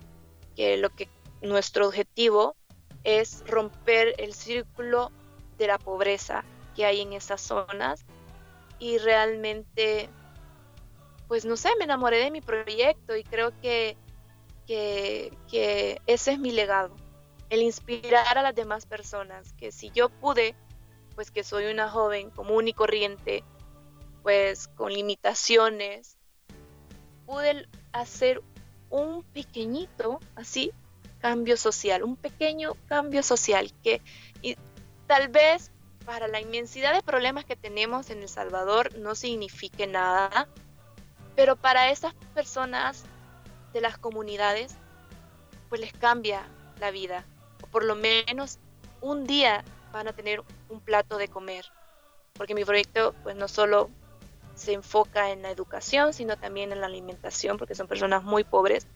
que 0.54 0.76
lo 0.76 0.90
que 0.90 1.08
nuestro 1.40 1.86
objetivo 1.88 2.54
es 3.06 3.42
romper 3.46 4.14
el 4.18 4.34
círculo 4.34 5.10
de 5.56 5.68
la 5.68 5.78
pobreza 5.78 6.44
que 6.74 6.84
hay 6.84 7.00
en 7.00 7.14
esas 7.14 7.40
zonas. 7.40 8.04
Y 8.78 8.98
realmente 8.98 10.10
pues 11.28 11.44
no 11.44 11.56
sé, 11.56 11.70
me 11.78 11.84
enamoré 11.84 12.18
de 12.18 12.30
mi 12.30 12.40
proyecto 12.40 13.16
y 13.16 13.24
creo 13.24 13.52
que, 13.60 13.96
que, 14.66 16.00
ese 16.06 16.32
es 16.32 16.38
mi 16.38 16.52
legado, 16.52 16.94
el 17.50 17.62
inspirar 17.62 18.38
a 18.38 18.42
las 18.42 18.54
demás 18.54 18.86
personas, 18.86 19.52
que 19.54 19.72
si 19.72 19.90
yo 19.90 20.08
pude, 20.08 20.54
pues 21.14 21.30
que 21.30 21.44
soy 21.44 21.66
una 21.66 21.90
joven 21.90 22.30
común 22.30 22.68
y 22.68 22.72
corriente, 22.72 23.42
pues 24.22 24.68
con 24.68 24.92
limitaciones, 24.92 26.16
pude 27.26 27.66
hacer 27.92 28.42
un 28.88 29.24
pequeñito, 29.24 30.20
así, 30.36 30.72
cambio 31.20 31.56
social, 31.56 32.02
un 32.02 32.16
pequeño 32.16 32.74
cambio 32.86 33.22
social 33.22 33.72
que 33.82 34.02
y 34.42 34.56
tal 35.06 35.28
vez 35.28 35.70
para 36.04 36.28
la 36.28 36.40
inmensidad 36.40 36.94
de 36.94 37.02
problemas 37.02 37.44
que 37.44 37.56
tenemos 37.56 38.10
en 38.10 38.22
El 38.22 38.28
Salvador 38.28 38.96
no 38.98 39.14
signifique 39.14 39.86
nada, 39.86 40.48
pero 41.34 41.56
para 41.56 41.90
esas 41.90 42.14
personas 42.34 43.04
de 43.72 43.80
las 43.80 43.98
comunidades, 43.98 44.76
pues 45.68 45.80
les 45.80 45.92
cambia 45.92 46.48
la 46.80 46.90
vida, 46.90 47.24
o 47.62 47.66
por 47.66 47.84
lo 47.84 47.96
menos 47.96 48.58
un 49.00 49.24
día 49.24 49.64
van 49.92 50.08
a 50.08 50.12
tener 50.12 50.42
un 50.68 50.80
plato 50.80 51.18
de 51.18 51.28
comer, 51.28 51.66
porque 52.34 52.54
mi 52.54 52.64
proyecto 52.64 53.14
pues 53.22 53.34
no 53.34 53.48
solo 53.48 53.90
se 54.54 54.72
enfoca 54.72 55.30
en 55.30 55.42
la 55.42 55.50
educación, 55.50 56.12
sino 56.14 56.36
también 56.36 56.72
en 56.72 56.80
la 56.80 56.86
alimentación, 56.86 57.58
porque 57.58 57.74
son 57.74 57.86
personas 57.86 58.22
muy 58.22 58.42
pobres. 58.42 58.86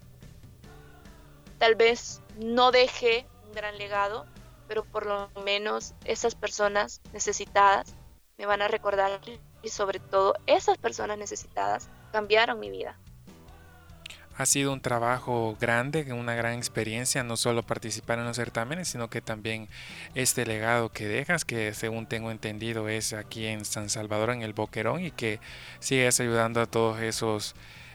Tal 1.60 1.74
vez 1.74 2.22
no 2.38 2.72
deje 2.72 3.26
un 3.46 3.52
gran 3.52 3.76
legado, 3.76 4.24
pero 4.66 4.82
por 4.82 5.04
lo 5.04 5.28
menos 5.44 5.94
esas 6.06 6.34
personas 6.34 7.02
necesitadas 7.12 7.94
me 8.38 8.46
van 8.46 8.62
a 8.62 8.68
recordar 8.68 9.20
y 9.62 9.68
sobre 9.68 10.00
todo 10.00 10.32
esas 10.46 10.78
personas 10.78 11.18
necesitadas 11.18 11.90
cambiaron 12.12 12.58
mi 12.58 12.70
vida. 12.70 12.98
Ha 14.38 14.46
sido 14.46 14.72
un 14.72 14.80
trabajo 14.80 15.54
grande, 15.60 16.10
una 16.14 16.34
gran 16.34 16.54
experiencia, 16.54 17.22
no 17.22 17.36
solo 17.36 17.62
participar 17.62 18.18
en 18.18 18.24
los 18.24 18.36
certámenes, 18.36 18.88
sino 18.88 19.10
que 19.10 19.20
también 19.20 19.68
este 20.14 20.46
legado 20.46 20.88
que 20.88 21.06
dejas, 21.08 21.44
que 21.44 21.74
según 21.74 22.06
tengo 22.06 22.30
entendido 22.30 22.88
es 22.88 23.12
aquí 23.12 23.44
en 23.44 23.66
San 23.66 23.90
Salvador, 23.90 24.30
en 24.30 24.40
el 24.40 24.54
Boquerón, 24.54 25.04
y 25.04 25.10
que 25.10 25.40
sigues 25.78 26.20
ayudando 26.20 26.62
a 26.62 26.66
todos 26.66 27.00
esos, 27.00 27.54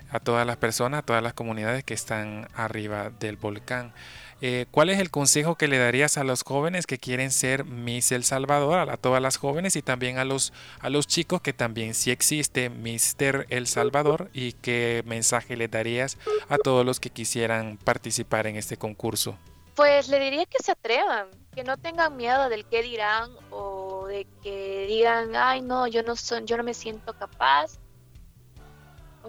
a 0.10 0.20
todas 0.20 0.46
las 0.46 0.58
personas, 0.58 1.00
a 1.00 1.06
todas 1.06 1.24
las 1.24 1.34
comunidades 1.34 1.84
que 1.84 1.94
están 1.94 2.48
arriba 2.56 3.10
del 3.10 3.38
volcán. 3.38 3.94
Eh, 4.42 4.66
¿Cuál 4.70 4.90
es 4.90 5.00
el 5.00 5.12
consejo 5.12 5.56
que 5.56 5.68
le 5.70 5.78
darías 5.78 6.18
a 6.18 6.26
los 6.26 6.44
jóvenes 6.44 6.86
que 6.86 6.98
quieren 6.98 7.32
ser 7.32 7.64
Miss 7.64 8.12
El 8.12 8.26
Salvador, 8.26 8.90
a, 8.90 8.98
todas 8.98 9.22
las 9.22 9.38
jóvenes 9.38 9.78
y 9.78 9.82
también 9.82 10.18
a 10.18 10.26
los, 10.26 10.52
a 10.82 10.90
los 10.90 11.08
chicos 11.08 11.42
que 11.42 11.54
también 11.54 11.94
sí 11.94 12.12
existe 12.12 12.70
Mister 12.70 13.46
El 13.50 13.66
Salvador 13.66 14.30
y 14.34 14.54
qué 14.54 15.04
mensaje 15.06 15.56
le 15.56 15.70
darías 15.70 16.18
a 16.50 16.58
todos 16.58 16.86
los 16.86 17.00
que 17.00 17.10
quisieran 17.10 17.78
participar 17.78 18.46
en 18.48 18.58
este 18.58 18.76
concurso? 18.76 19.38
Pues 19.74 20.10
le 20.10 20.20
diría 20.20 20.46
que 20.46 20.62
se 20.62 20.74
atrevan, 20.74 21.28
que 21.54 21.64
no 21.64 21.78
tengan 21.78 22.16
miedo 22.18 22.50
del 22.50 22.66
qué 22.66 22.82
dirán 22.82 23.32
o 23.52 24.06
de 24.08 24.28
que 24.44 24.86
digan, 24.88 25.36
ay 25.36 25.62
no, 25.62 25.88
yo 25.88 26.04
no 26.04 26.16
son, 26.16 26.46
yo 26.46 26.58
no 26.58 26.64
me 26.64 26.74
siento 26.74 27.14
capaz. 27.14 27.80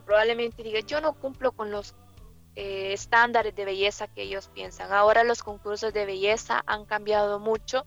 Probablemente 0.03 0.63
diga, 0.63 0.81
yo 0.81 1.01
no 1.01 1.15
cumplo 1.15 1.53
con 1.53 1.71
los 1.71 1.95
eh, 2.59 2.95
estándares 2.95 3.55
de 3.55 3.67
belleza 3.67 4.09
que 4.09 4.23
ellos 4.23 4.49
piensan. 4.49 4.91
Ahora 4.91 5.25
los 5.25 5.43
concursos 5.43 5.93
de 5.93 6.07
belleza 6.07 6.63
han 6.67 6.87
cambiado 6.87 7.39
mucho. 7.39 7.85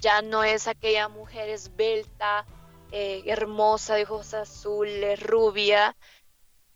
Ya 0.00 0.22
no 0.22 0.42
es 0.42 0.66
aquella 0.66 1.08
mujer 1.08 1.48
esbelta, 1.48 2.44
eh, 2.90 3.22
hermosa, 3.26 3.94
de 3.94 4.02
ojos 4.02 4.34
azules, 4.34 5.22
rubia, 5.22 5.94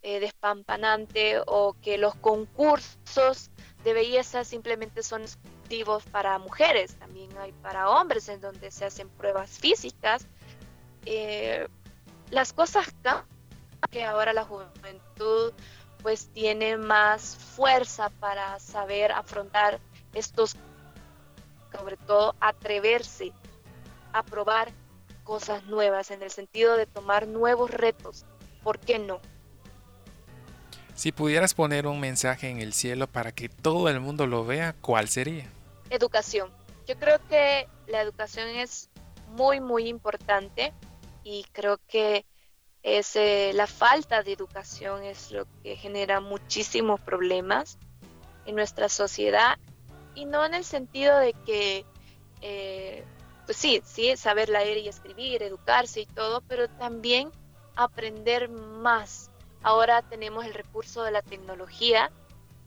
eh, 0.03 0.21
despampanante, 0.21 1.41
o 1.47 1.75
que 1.83 1.99
los 1.99 2.15
concursos 2.15 3.51
de 3.83 3.93
belleza 3.93 4.45
simplemente 4.45 5.03
son 5.03 5.23
exclusivos 5.23 6.05
para 6.05 6.39
mujeres. 6.39 6.95
También 6.97 7.37
hay 7.39 7.51
para 7.55 7.91
hombres 7.91 8.29
en 8.29 8.41
donde 8.41 8.71
se 8.71 8.85
hacen 8.85 9.09
pruebas 9.09 9.51
físicas. 9.59 10.29
las 12.31 12.53
cosas 12.53 12.95
que 13.91 14.05
ahora 14.05 14.33
la 14.33 14.45
juventud 14.45 15.53
pues 16.03 16.29
tiene 16.33 16.77
más 16.77 17.37
fuerza 17.37 18.11
para 18.11 18.59
saber 18.59 19.13
afrontar 19.13 19.79
estos, 20.15 20.57
sobre 21.73 21.97
todo 21.97 22.35
atreverse 22.41 23.33
a 24.13 24.23
probar 24.23 24.73
cosas 25.25 25.65
nuevas 25.65 26.11
en 26.11 26.23
el 26.23 26.31
sentido 26.31 26.77
de 26.77 26.87
tomar 26.87 27.29
nuevos 27.29 27.71
retos. 27.71 28.25
¿Por 28.63 28.79
qué 28.79 28.99
no? 28.99 29.21
Si 30.95 31.13
pudieras 31.13 31.55
poner 31.55 31.87
un 31.87 32.01
mensaje 32.01 32.49
en 32.49 32.61
el 32.61 32.73
cielo 32.73 33.07
para 33.07 33.33
que 33.33 33.49
todo 33.49 33.89
el 33.89 34.01
mundo 34.01 34.27
lo 34.27 34.45
vea, 34.45 34.75
¿cuál 34.81 35.09
sería? 35.09 35.47
Educación. 35.91 36.51
Yo 36.87 36.97
creo 36.99 37.19
que 37.29 37.69
la 37.87 38.03
educación 38.03 38.49
es 38.49 38.91
muy, 39.29 39.61
muy 39.61 39.89
importante 39.89 40.73
y 41.25 41.45
creo 41.53 41.79
que 41.89 42.27
es 42.83 43.15
eh, 43.17 43.53
la 43.55 43.67
falta 43.67 44.23
de 44.23 44.33
educación 44.33 45.05
es 45.05 45.31
lo 45.31 45.47
que 45.63 45.77
genera 45.77 46.21
muchísimos 46.21 47.01
problemas 47.01 47.79
en 48.45 48.57
nuestra 48.57 48.89
sociedad. 48.89 49.59
Y 50.15 50.25
no 50.25 50.45
en 50.45 50.55
el 50.55 50.65
sentido 50.65 51.17
de 51.19 51.33
que 51.47 51.87
eh, 52.41 53.05
pues 53.47 53.57
sí 53.57 53.83
sí 53.85 54.17
saber 54.17 54.49
leer 54.49 54.79
y 54.79 54.89
escribir 54.89 55.43
educarse 55.43 56.01
y 56.01 56.07
todo 56.07 56.43
pero 56.43 56.69
también 56.69 57.31
aprender 57.77 58.49
más. 58.49 59.31
Ahora 59.63 60.03
tenemos 60.03 60.45
el 60.45 60.55
recurso 60.55 61.05
de 61.05 61.13
la 61.13 61.23
tecnología 61.23 62.11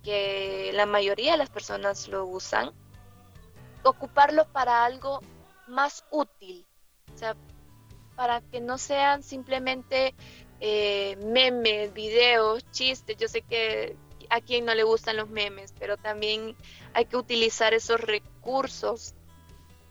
que 0.01 0.71
la 0.73 0.85
mayoría 0.85 1.33
de 1.33 1.37
las 1.37 1.49
personas 1.49 2.07
lo 2.07 2.25
usan. 2.25 2.71
Ocuparlo 3.83 4.45
para 4.45 4.85
algo 4.85 5.19
más 5.67 6.05
útil. 6.09 6.65
O 7.13 7.17
sea 7.17 7.35
para 8.15 8.41
que 8.41 8.61
no 8.61 8.77
sean 8.77 9.23
simplemente 9.23 10.15
eh, 10.59 11.17
memes, 11.23 11.93
videos, 11.93 12.69
chistes. 12.71 13.17
Yo 13.17 13.27
sé 13.27 13.41
que 13.41 13.95
a 14.29 14.41
quien 14.41 14.65
no 14.65 14.73
le 14.73 14.83
gustan 14.83 15.17
los 15.17 15.29
memes, 15.29 15.73
pero 15.77 15.97
también 15.97 16.55
hay 16.93 17.05
que 17.05 17.17
utilizar 17.17 17.73
esos 17.73 17.99
recursos 17.99 19.13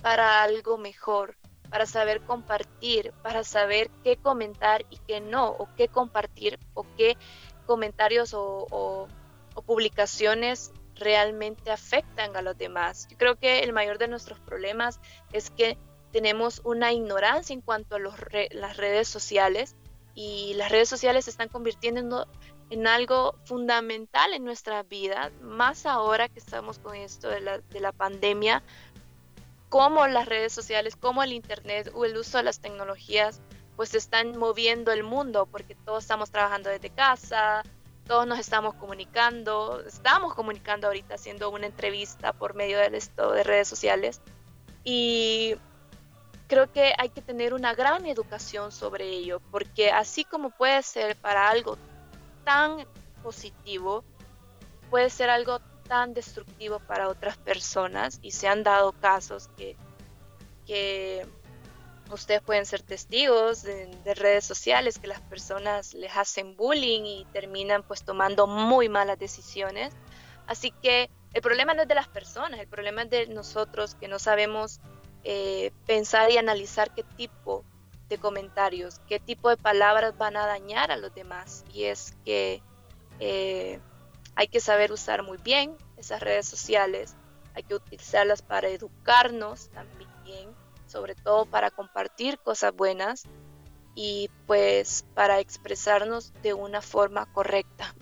para 0.03 0.43
algo 0.43 0.77
mejor, 0.77 1.37
para 1.71 1.87
saber 1.87 2.21
compartir, 2.23 3.13
para 3.23 3.45
saber 3.45 3.91
qué 4.03 4.17
comentar 4.17 4.85
y 4.91 4.99
qué 5.07 5.21
no, 5.21 5.49
o 5.49 5.69
qué 5.77 5.89
compartir, 5.89 6.59
o 6.75 6.85
qué 6.97 7.17
comentarios 7.67 8.35
o, 8.35 8.67
o 8.71 9.63
publicaciones 9.63 10.73
realmente 10.97 11.71
afectan 11.71 12.37
a 12.37 12.43
los 12.43 12.57
demás. 12.57 13.09
Yo 13.09 13.17
creo 13.17 13.37
que 13.37 13.61
el 13.61 13.73
mayor 13.73 13.99
de 13.99 14.09
nuestros 14.09 14.39
problemas 14.41 15.01
es 15.33 15.51
que 15.51 15.79
tenemos 16.15 16.61
una 16.63 16.93
ignorancia 16.93 17.55
en 17.55 17.61
cuanto 17.61 17.97
a 17.97 17.99
las 17.99 18.77
redes 18.77 19.09
sociales 19.09 19.75
y 20.15 20.55
las 20.55 20.71
redes 20.71 20.89
sociales 20.89 21.25
se 21.25 21.33
están 21.33 21.49
convirtiendo 21.49 22.29
en 22.71 22.87
algo 22.87 23.35
fundamental 23.47 24.33
en 24.33 24.45
nuestra 24.45 24.85
vida, 24.85 25.33
más 25.43 25.87
ahora 25.87 26.29
que 26.29 26.39
estamos 26.39 26.79
con 26.79 26.95
esto 26.95 27.29
de 27.29 27.41
la, 27.41 27.59
de 27.59 27.81
la 27.81 27.91
pandemia, 27.91 28.63
como 29.69 30.07
las 30.07 30.27
redes 30.27 30.53
sociales, 30.53 30.95
como 30.95 31.21
el 31.25 31.33
Internet 31.33 31.91
o 31.97 32.05
el 32.05 32.17
uso 32.17 32.39
de 32.39 32.45
las 32.45 32.61
tecnologías, 32.61 33.41
pues 33.75 33.93
están 33.97 34.39
moviendo 34.39 34.93
el 34.93 35.03
mundo, 35.03 35.47
porque 35.47 35.75
todos 35.75 36.05
estamos 36.05 36.31
trabajando 36.31 36.71
desde 36.71 36.91
casa, 36.91 37.65
todos 38.07 38.25
nos 38.25 38.39
estamos 38.39 38.75
comunicando, 38.75 39.81
estamos 39.85 40.33
comunicando 40.35 40.87
ahorita 40.87 41.17
haciendo 41.17 41.51
una 41.51 41.67
entrevista 41.67 42.33
por 42.33 42.55
medio 42.55 42.79
del 42.79 42.95
esto 42.95 43.33
de 43.33 43.43
redes 43.43 43.67
sociales 43.67 44.21
y 44.85 45.57
creo 46.47 46.71
que 46.73 46.93
hay 46.99 47.09
que 47.09 47.23
tener 47.23 47.55
una 47.55 47.75
gran 47.75 48.07
educación 48.07 48.73
sobre 48.73 49.09
ello, 49.09 49.41
porque 49.51 49.91
así 49.91 50.25
como 50.25 50.51
puede 50.51 50.83
ser 50.83 51.17
para 51.17 51.49
algo 51.49 51.79
tan 52.45 52.87
positivo, 53.23 54.05
puede 54.91 55.11
ser 55.11 55.31
algo 55.31 55.61
tan 55.89 56.15
destructivo 56.15 56.79
para 56.81 57.09
otras 57.09 57.37
personas 57.37 58.19
y 58.23 58.31
se 58.31 58.49
han 58.49 58.63
dado 58.63 58.93
casos 58.93 59.49
que, 59.57 59.77
que 60.67 61.27
ustedes 62.11 62.43
pueden 62.43 62.67
ser 62.67 62.83
testigos 62.83 63.63
de, 63.63 64.15
redes 64.15 64.45
sociales 64.45 64.99
que 64.99 65.07
las 65.07 65.21
personas 65.23 65.95
les 65.95 66.17
hacen 66.17 66.57
bullying 66.57 67.03
y 67.05 67.27
terminan 67.33 67.83
pues 67.83 68.05
tomando 68.05 68.47
muy 68.47 68.89
malas 68.89 69.19
decisiones. 69.19 69.93
Así 70.47 70.71
que 70.83 71.11
el 71.33 71.43
problema 71.43 71.75
no 71.75 71.83
es 71.83 71.89
de 71.89 71.95
las 71.95 72.09
personas, 72.09 72.61
el 72.61 72.69
problema 72.69 73.03
es 73.03 73.11
de 73.11 73.27
nosotros 73.29 73.95
que 73.95 74.09
no 74.09 74.19
sabemos 74.19 74.81
eh, 75.25 75.73
pensar 75.87 76.31
y 76.31 76.39
analizar 76.39 76.93
qué 76.95 77.03
tipo 77.03 77.65
de 78.09 78.19
comentarios, 78.19 79.01
qué 79.09 79.19
tipo 79.19 79.49
de 79.49 79.57
palabras 79.57 80.17
van 80.17 80.37
a 80.37 80.47
dañar 80.47 80.91
a 80.93 80.97
los 80.97 81.15
demás. 81.15 81.65
Y 81.73 81.85
es 81.85 82.15
que 82.25 82.63
eh, 83.19 83.81
hay 84.37 84.49
que 84.49 84.61
saber 84.61 84.93
usar 84.93 85.23
muy 85.23 85.39
bien 85.39 85.77
esas 85.97 86.21
redes 86.21 86.47
sociales, 86.47 87.15
hay 87.55 87.63
que 87.63 87.75
utilizarlas 87.75 88.43
para 88.43 88.69
educarnos 88.69 89.71
también 89.71 90.55
sobre 90.87 91.15
todo 91.15 91.45
para 91.47 91.71
compartir 91.71 92.39
cosas 92.39 92.75
buenas 92.75 93.25
y 93.97 94.31
pues 94.47 95.05
para 95.15 95.41
expresarnos 95.41 96.33
de 96.43 96.55
una 96.55 96.81
forma 96.81 97.27
correcta. 97.27 97.95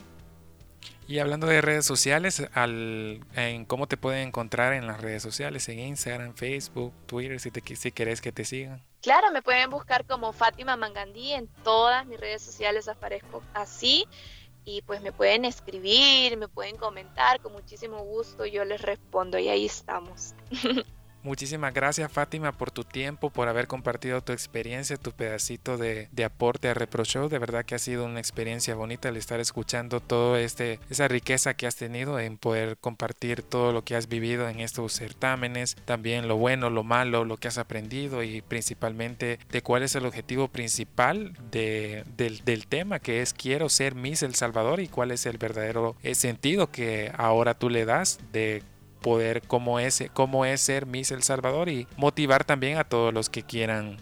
Y 1.09 1.19
hablando 1.19 1.47
de 1.47 1.61
redes 1.61 1.85
sociales, 1.85 2.43
en 2.55 3.65
cómo 3.67 3.87
te 3.87 3.97
pueden 3.97 4.29
encontrar 4.29 4.73
en 4.73 4.87
las 4.87 5.01
redes 5.01 5.23
sociales, 5.23 5.69
en 5.69 5.81
Instagram, 5.81 6.35
Facebook, 6.35 6.93
Twitter, 7.07 7.41
si, 7.41 7.51
te, 7.51 7.77
si 7.77 7.93
querés 7.93 8.21
que 8.21 8.33
te 8.33 8.45
sigan. 8.45 8.83
Claro, 9.03 9.33
me 9.33 9.43
pueden 9.43 9.69
buscar 9.69 10.07
como 10.07 10.33
Fátima 10.33 10.77
Mangandí, 10.77 11.33
en 11.33 11.49
todas 11.65 12.07
mis 12.07 12.21
redes 12.21 12.41
sociales 12.41 12.87
aparezco 12.89 13.43
así 13.53 14.07
y 14.65 14.83
pues 14.83 15.03
me 15.03 15.13
pueden 15.13 15.45
escribir, 15.45 16.37
me 16.37 16.49
pueden 16.49 16.77
comentar 16.77 17.41
con 17.41 17.53
muchísimo 17.53 17.99
gusto, 18.05 18.47
yo 18.47 18.65
les 18.65 18.81
respondo 18.81 19.39
y 19.39 19.49
ahí 19.49 19.67
estamos. 19.67 20.35
Muchísimas 21.25 21.73
gracias 21.73 22.11
Fátima 22.11 22.51
por 22.51 22.73
tu 22.73 22.83
tiempo, 22.83 23.31
por 23.31 23.49
haber 23.49 23.69
compartido 23.69 24.23
tu 24.23 24.33
experiencia, 24.33 24.97
tu 24.97 25.13
pedacito 25.13 25.79
de, 25.79 26.09
aporte 26.25 26.69
a 26.69 26.75
Repro. 26.75 27.03
De 27.03 27.39
verdad 27.39 27.65
que 27.65 27.75
ha 27.75 27.79
sido 27.79 28.05
una 28.05 28.21
experiencia 28.21 28.75
bonita 28.75 29.09
el 29.09 29.17
estar 29.17 29.41
escuchando 29.41 30.01
toda 30.01 30.41
este, 30.41 30.79
esa 30.89 31.09
riqueza 31.09 31.55
que 31.55 31.67
has 31.67 31.77
tenido 31.77 32.19
en 32.21 32.39
poder 32.39 32.77
compartir 32.77 33.43
todo 33.43 33.73
lo 33.73 33.83
que 33.83 33.97
has 33.97 34.09
vivido 34.09 34.49
en 34.49 34.61
estos 34.61 34.93
certámenes, 34.93 35.77
también 35.85 36.29
lo 36.29 36.37
bueno, 36.37 36.71
lo 36.71 36.85
malo, 36.85 37.25
lo 37.25 37.37
que 37.37 37.49
has 37.49 37.59
aprendido 37.59 38.23
y 38.23 38.41
principalmente 38.41 39.39
de 39.51 39.63
cuál 39.63 39.83
es 39.83 39.95
el 39.95 40.07
objetivo 40.07 40.49
principal 40.49 41.35
del, 41.51 42.05
del 42.17 42.67
tema 42.67 42.99
que 42.99 43.21
es 43.21 43.33
quiero 43.33 43.69
ser 43.69 43.95
Miss 43.95 44.23
El 44.23 44.35
Salvador 44.35 44.81
y 44.81 44.89
cuál 44.89 45.11
es 45.11 45.27
el 45.27 45.39
verdadero 45.39 45.97
eh, 46.03 46.15
sentido 46.15 46.71
que 46.71 47.13
ahora 47.17 47.55
tú 47.55 47.69
le 47.69 47.85
das 47.85 48.19
de 48.33 48.63
poder 49.03 49.43
cómo 49.43 49.79
es, 49.79 50.05
cómo 50.15 50.45
es 50.45 50.61
ser 50.61 50.87
Miss 50.87 51.11
El 51.11 51.23
Salvador 51.23 51.69
y 51.69 51.87
motivar 51.97 52.45
también 52.45 52.79
a 52.79 52.85
todos 52.85 53.13
los 53.13 53.29
que 53.29 53.43
quieran 53.43 53.99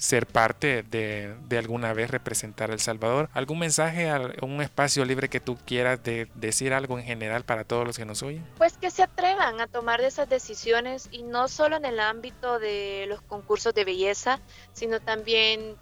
ser 0.00 0.26
parte 0.26 0.82
de, 0.82 1.34
de, 1.46 1.58
alguna 1.58 1.92
vez 1.92 2.10
representar 2.10 2.70
El 2.70 2.80
Salvador. 2.80 3.28
¿Algún 3.34 3.58
mensaje, 3.58 4.10
un 4.40 4.62
espacio 4.62 5.04
libre 5.04 5.28
que 5.28 5.40
tú 5.40 5.58
quieras 5.66 6.02
de 6.02 6.26
decir 6.34 6.72
algo 6.72 6.98
en 6.98 7.04
general 7.04 7.44
para 7.44 7.64
todos 7.64 7.86
los 7.86 7.98
que 7.98 8.06
nos 8.06 8.22
oyen? 8.22 8.42
Pues 8.56 8.78
que 8.78 8.90
se 8.90 9.02
atrevan 9.02 9.60
a 9.60 9.66
tomar 9.66 10.00
esas 10.00 10.26
decisiones 10.28 11.08
y 11.10 11.22
no 11.22 11.48
solo 11.48 11.76
en 11.76 11.84
el 11.84 12.00
ámbito 12.00 12.58
de 12.58 13.04
los 13.08 13.20
concursos 13.20 13.74
de 13.74 13.84
belleza, 13.84 14.40
sino 14.72 15.00
también 15.00 15.76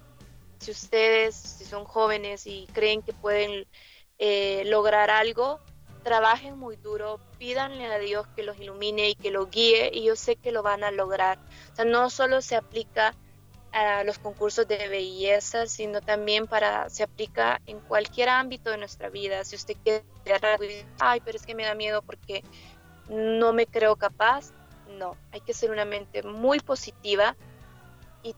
si 0.59 0.71
ustedes, 0.71 1.35
si 1.35 1.63
son 1.63 1.85
jóvenes 1.85 2.45
y 2.45 2.67
creen 2.73 3.01
que 3.01 3.13
pueden 3.13 3.65
eh, 4.17 4.63
lograr 4.65 5.09
algo, 5.09 5.61
trabajen 6.03 6.57
muy 6.57 6.75
duro, 6.77 7.19
pídanle 7.37 7.85
a 7.85 7.99
Dios 7.99 8.27
que 8.35 8.43
los 8.43 8.59
ilumine 8.59 9.09
y 9.09 9.15
que 9.15 9.31
los 9.31 9.49
guíe 9.49 9.91
y 9.93 10.03
yo 10.03 10.15
sé 10.15 10.35
que 10.35 10.51
lo 10.51 10.63
van 10.63 10.83
a 10.83 10.91
lograr. 10.91 11.37
O 11.71 11.75
sea, 11.75 11.85
no 11.85 12.09
solo 12.09 12.41
se 12.41 12.55
aplica 12.55 13.13
a 13.71 14.03
los 14.03 14.17
concursos 14.17 14.67
de 14.67 14.87
belleza, 14.87 15.67
sino 15.67 16.01
también 16.01 16.47
para 16.47 16.89
se 16.89 17.03
aplica 17.03 17.61
en 17.65 17.79
cualquier 17.81 18.29
ámbito 18.29 18.71
de 18.71 18.77
nuestra 18.77 19.09
vida. 19.09 19.43
Si 19.43 19.55
usted 19.55 19.75
quiere, 19.83 20.03
ay, 20.99 21.21
pero 21.23 21.37
es 21.37 21.45
que 21.45 21.55
me 21.55 21.65
da 21.65 21.75
miedo 21.75 22.01
porque 22.01 22.43
no 23.07 23.53
me 23.53 23.67
creo 23.67 23.95
capaz. 23.95 24.51
No, 24.87 25.15
hay 25.31 25.41
que 25.41 25.53
ser 25.53 25.69
una 25.71 25.85
mente 25.85 26.23
muy 26.23 26.59
positiva 26.59 27.35
y 28.23 28.35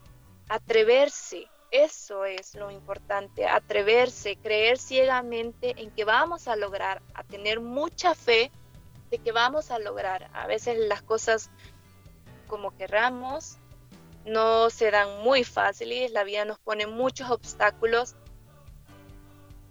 atreverse 0.50 1.48
eso 1.72 2.26
es 2.26 2.54
lo 2.56 2.70
importante, 2.70 3.48
atreverse, 3.48 4.36
creer 4.36 4.78
ciegamente 4.78 5.74
en 5.78 5.90
que 5.92 6.04
vamos 6.04 6.50
a 6.50 6.58
lograr, 6.58 7.02
a 7.14 7.24
tener 7.24 7.62
mucha 7.62 8.14
fe 8.14 8.52
de 9.10 9.18
que 9.18 9.32
vamos 9.32 9.72
a 9.72 9.80
lograr. 9.80 10.30
A 10.34 10.48
veces 10.48 10.78
las 10.78 11.02
cosas 11.02 11.50
como 12.48 12.76
querramos 12.76 13.58
no 14.26 14.70
se 14.70 14.92
dan 14.92 15.24
muy 15.24 15.46
fáciles, 15.46 16.12
la 16.12 16.26
vida 16.26 16.44
nos 16.44 16.60
pone 16.60 16.88
muchos 16.88 17.32
obstáculos, 17.32 18.16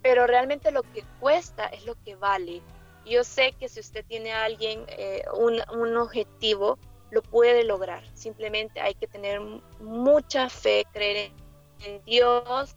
pero 0.02 0.26
realmente 0.26 0.70
lo 0.70 0.82
que 0.82 1.04
cuesta 1.20 1.66
es 1.66 1.84
lo 1.84 1.94
que 2.02 2.16
vale. 2.16 2.62
Yo 3.04 3.24
sé 3.24 3.52
que 3.52 3.68
si 3.68 3.80
usted 3.80 4.04
tiene 4.06 4.32
a 4.32 4.44
alguien 4.44 4.84
eh, 4.88 5.24
un, 5.34 5.60
un 5.78 5.96
objetivo, 5.98 6.78
lo 7.10 7.22
puede 7.22 7.64
lograr. 7.64 8.02
Simplemente 8.14 8.80
hay 8.80 8.94
que 8.94 9.06
tener 9.06 9.40
mucha 9.80 10.48
fe, 10.48 10.86
creer 10.92 11.16
en 11.16 11.49
en 11.84 12.04
Dios 12.04 12.76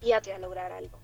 y 0.00 0.12
a 0.12 0.38
lograr 0.38 0.72
algo. 0.72 1.00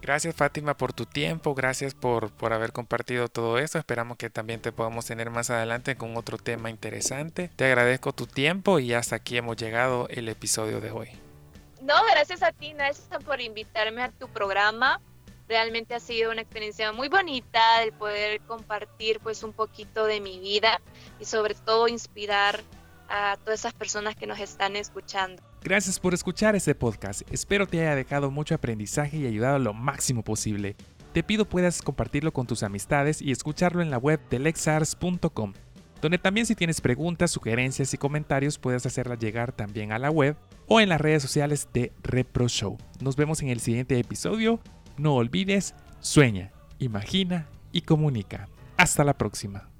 Gracias 0.00 0.34
Fátima 0.34 0.76
por 0.76 0.92
tu 0.92 1.06
tiempo, 1.06 1.54
gracias 1.54 1.94
por, 1.94 2.32
por 2.32 2.52
haber 2.52 2.72
compartido 2.72 3.28
todo 3.28 3.58
esto. 3.58 3.78
Esperamos 3.78 4.16
que 4.16 4.30
también 4.30 4.60
te 4.60 4.72
podamos 4.72 5.06
tener 5.06 5.30
más 5.30 5.50
adelante 5.50 5.94
con 5.94 6.16
otro 6.16 6.38
tema 6.38 6.70
interesante. 6.70 7.50
Te 7.54 7.66
agradezco 7.66 8.12
tu 8.12 8.26
tiempo 8.26 8.80
y 8.80 8.94
hasta 8.94 9.16
aquí 9.16 9.36
hemos 9.36 9.56
llegado 9.56 10.08
el 10.08 10.28
episodio 10.28 10.80
de 10.80 10.90
hoy. 10.90 11.10
No, 11.82 11.94
gracias 12.10 12.42
a 12.42 12.50
ti, 12.50 12.74
Nelson, 12.74 13.22
por 13.22 13.40
invitarme 13.40 14.02
a 14.02 14.10
tu 14.10 14.26
programa. 14.26 15.00
Realmente 15.48 15.94
ha 15.94 16.00
sido 16.00 16.32
una 16.32 16.40
experiencia 16.40 16.92
muy 16.92 17.08
bonita 17.08 17.82
el 17.82 17.92
poder 17.92 18.40
compartir 18.40 19.20
pues 19.20 19.44
un 19.44 19.52
poquito 19.52 20.06
de 20.06 20.20
mi 20.20 20.40
vida 20.40 20.80
y 21.20 21.26
sobre 21.26 21.54
todo 21.54 21.86
inspirar 21.86 22.60
a 23.12 23.36
todas 23.36 23.60
esas 23.60 23.74
personas 23.74 24.16
que 24.16 24.26
nos 24.26 24.40
están 24.40 24.74
escuchando. 24.74 25.42
Gracias 25.62 26.00
por 26.00 26.14
escuchar 26.14 26.56
este 26.56 26.74
podcast. 26.74 27.22
Espero 27.30 27.66
te 27.66 27.80
haya 27.80 27.94
dejado 27.94 28.30
mucho 28.30 28.54
aprendizaje 28.54 29.18
y 29.18 29.26
ayudado 29.26 29.58
lo 29.58 29.74
máximo 29.74 30.24
posible. 30.24 30.74
Te 31.12 31.22
pido 31.22 31.44
puedas 31.44 31.82
compartirlo 31.82 32.32
con 32.32 32.46
tus 32.46 32.62
amistades 32.62 33.20
y 33.20 33.30
escucharlo 33.30 33.82
en 33.82 33.90
la 33.90 33.98
web 33.98 34.18
de 34.30 34.38
lexars.com, 34.38 35.52
donde 36.00 36.16
también 36.16 36.46
si 36.46 36.54
tienes 36.54 36.80
preguntas, 36.80 37.30
sugerencias 37.30 37.92
y 37.92 37.98
comentarios 37.98 38.58
puedes 38.58 38.86
hacerlas 38.86 39.18
llegar 39.18 39.52
también 39.52 39.92
a 39.92 39.98
la 39.98 40.10
web 40.10 40.34
o 40.66 40.80
en 40.80 40.88
las 40.88 41.00
redes 41.00 41.22
sociales 41.22 41.68
de 41.74 41.92
Repro 42.02 42.48
Show. 42.48 42.78
Nos 43.00 43.16
vemos 43.16 43.42
en 43.42 43.50
el 43.50 43.60
siguiente 43.60 43.98
episodio. 43.98 44.58
No 44.96 45.16
olvides, 45.16 45.74
sueña, 46.00 46.50
imagina 46.78 47.46
y 47.72 47.82
comunica. 47.82 48.48
Hasta 48.78 49.04
la 49.04 49.18
próxima. 49.18 49.71